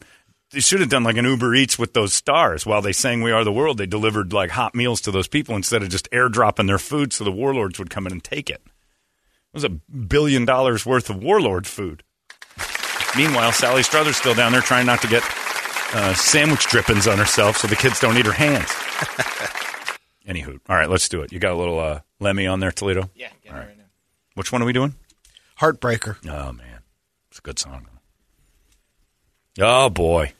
[0.51, 2.65] they should have done like an Uber Eats with those stars.
[2.65, 5.55] While they sang "We Are the World," they delivered like hot meals to those people
[5.55, 8.61] instead of just airdropping their food, so the warlords would come in and take it.
[9.51, 12.03] It was a billion dollars worth of warlord food.
[13.17, 15.23] Meanwhile, Sally Struthers still down there trying not to get
[15.93, 18.67] uh, sandwich drippings on herself, so the kids don't eat her hands.
[20.27, 21.31] Anywho, all right, let's do it.
[21.31, 23.09] You got a little uh, Lemmy on there, Toledo?
[23.15, 23.85] Yeah, get it right now.
[24.35, 24.93] Which one are we doing?
[25.59, 26.17] Heartbreaker.
[26.29, 26.81] Oh man,
[27.29, 27.87] it's a good song.
[29.59, 30.33] Oh boy.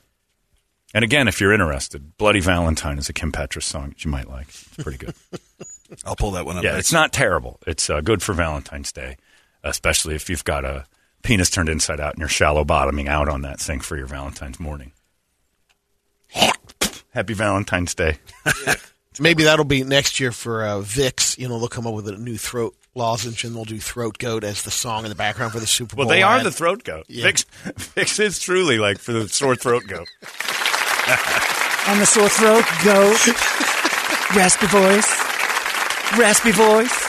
[0.93, 4.29] And again, if you're interested, "Bloody Valentine" is a Kim Petras song that you might
[4.29, 4.49] like.
[4.49, 5.15] It's pretty good.
[6.05, 6.63] I'll pull that one up.
[6.63, 6.85] yeah, next.
[6.85, 7.59] it's not terrible.
[7.67, 9.17] It's uh, good for Valentine's Day,
[9.63, 10.85] especially if you've got a
[11.23, 14.59] penis turned inside out and you're shallow bottoming out on that thing for your Valentine's
[14.59, 14.93] morning.
[17.11, 18.17] Happy Valentine's Day.
[19.19, 21.37] Maybe that'll be next year for uh, Vicks.
[21.37, 24.43] You know, they'll come up with a new throat lozenge and they'll do Throat Goat
[24.43, 26.05] as the song in the background for the Super Bowl.
[26.05, 26.45] Well, they are ad.
[26.45, 27.05] the throat goat.
[27.09, 27.25] Yeah.
[27.25, 27.45] Vicks,
[27.95, 30.07] Vicks is truly like for the sore throat goat.
[31.87, 33.09] On the sore throat, go.
[34.39, 35.38] Raspy voice.
[36.17, 37.07] Raspy voice.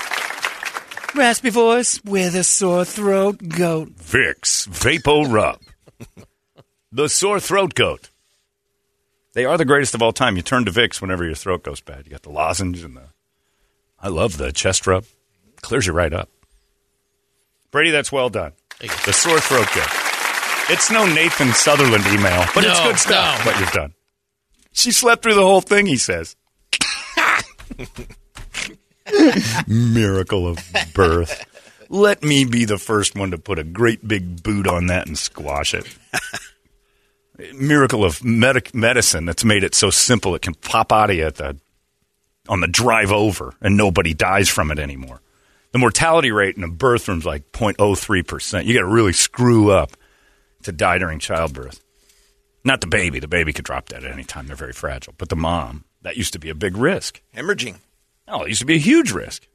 [1.14, 3.96] Raspy voice with a sore throat goat.
[3.96, 5.59] Vicks Vapo Rub.
[6.92, 8.11] the sore throat goat.
[9.32, 10.36] They are the greatest of all time.
[10.36, 12.05] You turn to Vicks whenever your throat goes bad.
[12.05, 13.05] You got the lozenge and the.
[13.98, 15.05] I love the chest rub.
[15.62, 16.28] Clears you right up.
[17.70, 18.53] Brady, that's well done.
[18.80, 19.88] The sore throat goat.
[20.68, 23.44] It's no Nathan Sutherland email, but it's good stuff.
[23.44, 23.51] no.
[23.51, 23.94] What you've done.
[24.72, 25.86] She slept through the whole thing.
[25.86, 26.36] He says.
[29.66, 30.58] Miracle of
[30.94, 31.44] birth.
[31.88, 35.18] Let me be the first one to put a great big boot on that and
[35.18, 35.86] squash it.
[37.54, 41.24] Miracle of medic- medicine that's made it so simple it can pop out of you
[41.24, 41.58] at the,
[42.48, 45.20] on the drive over and nobody dies from it anymore.
[45.72, 48.64] The mortality rate in a birth room is like 0.03%.
[48.64, 49.92] You got to really screw up
[50.64, 51.82] to die during childbirth.
[52.64, 53.20] Not the baby.
[53.20, 54.46] The baby could drop dead at any time.
[54.46, 55.14] They're very fragile.
[55.16, 57.22] But the mom, that used to be a big risk.
[57.34, 57.76] Hemorrhaging.
[58.30, 59.46] Oh, it used to be a huge risk.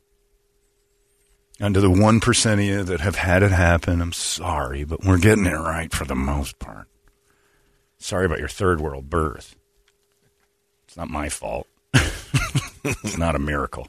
[1.59, 5.17] And to the 1% of you that have had it happen, I'm sorry, but we're
[5.17, 6.88] getting it right for the most part.
[7.97, 9.55] Sorry about your third world birth.
[10.86, 11.67] It's not my fault.
[11.93, 13.88] it's not a miracle.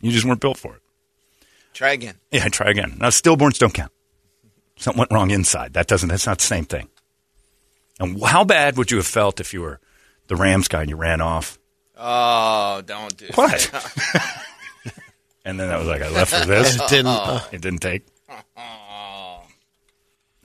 [0.00, 0.82] You just weren't built for it.
[1.72, 2.16] Try again.
[2.32, 2.96] Yeah, try again.
[2.98, 3.92] Now, stillborns don't count.
[4.76, 5.74] Something went wrong inside.
[5.74, 6.08] That doesn't.
[6.08, 6.88] That's not the same thing.
[8.00, 9.80] And how bad would you have felt if you were
[10.26, 11.58] the Rams guy and you ran off?
[11.96, 13.68] Oh, don't do What?
[13.72, 14.42] that.
[15.44, 16.74] And then I was like, I left for this.
[16.74, 18.04] It didn't, uh, it didn't take.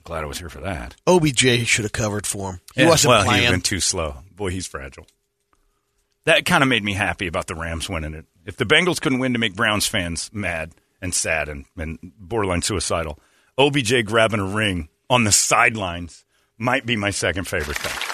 [0.04, 0.94] Glad I was here for that.
[1.08, 2.60] OBJ should have covered for him.
[2.76, 3.42] He Yeah, wasn't well, playing.
[3.42, 4.18] He's been too slow.
[4.34, 5.08] Boy, he's fragile.
[6.24, 8.26] That kind of made me happy about the Rams winning it.
[8.46, 12.62] If the Bengals couldn't win to make Browns fans mad and sad and, and borderline
[12.62, 13.18] suicidal,
[13.58, 16.24] OBJ grabbing a ring on the sidelines
[16.58, 18.11] might be my second favorite thing.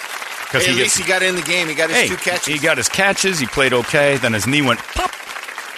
[0.51, 1.67] Hey, at least he got in the game.
[1.67, 2.45] He got his hey, two catches.
[2.45, 3.39] He got his catches.
[3.39, 4.17] He played okay.
[4.17, 5.11] Then his knee went pop,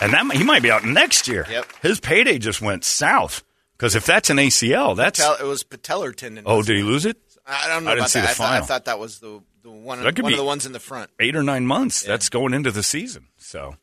[0.02, 1.46] and that he might be out next year.
[1.50, 1.66] Yep.
[1.82, 3.44] His payday just went south
[3.78, 6.46] because if that's an ACL, that's it was patellar tendon.
[6.48, 7.18] oh, did he lose it?
[7.46, 8.30] I don't know I didn't about see that.
[8.30, 10.46] I, thought, I thought that was the the one, That could one be- of the
[10.46, 11.10] ones in the front.
[11.20, 12.02] eight or nine months.
[12.04, 13.28] That's going into the season.
[13.38, 13.76] So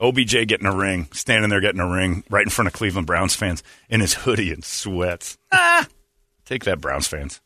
[0.00, 3.34] OBJ getting a ring, standing there getting a ring right in front of Cleveland Browns
[3.36, 5.38] fans in his hoodie and sweats.
[5.52, 5.86] Ah,
[6.44, 7.40] take that, Browns fans.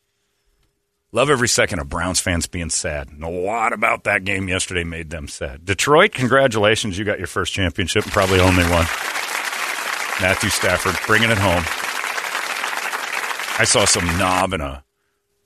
[1.13, 3.07] Love every second of Browns fans being sad.
[3.07, 5.63] And a lot about that game yesterday made them sad.
[5.63, 6.97] Detroit, congratulations.
[6.97, 8.85] You got your first championship and probably only one.
[10.19, 11.63] Matthew Stafford bringing it home.
[13.59, 14.83] I saw some knob in a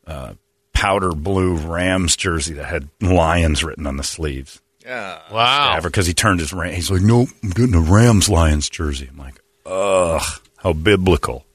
[0.07, 0.33] uh,
[0.73, 4.61] powder blue Rams jersey that had Lions written on the sleeves.
[4.83, 5.19] Yeah.
[5.31, 5.79] wow.
[5.81, 6.73] Because he turned his Ram.
[6.73, 9.09] He's like, nope, I'm getting a Rams Lions jersey.
[9.11, 10.23] I'm like, ugh,
[10.57, 11.45] how biblical.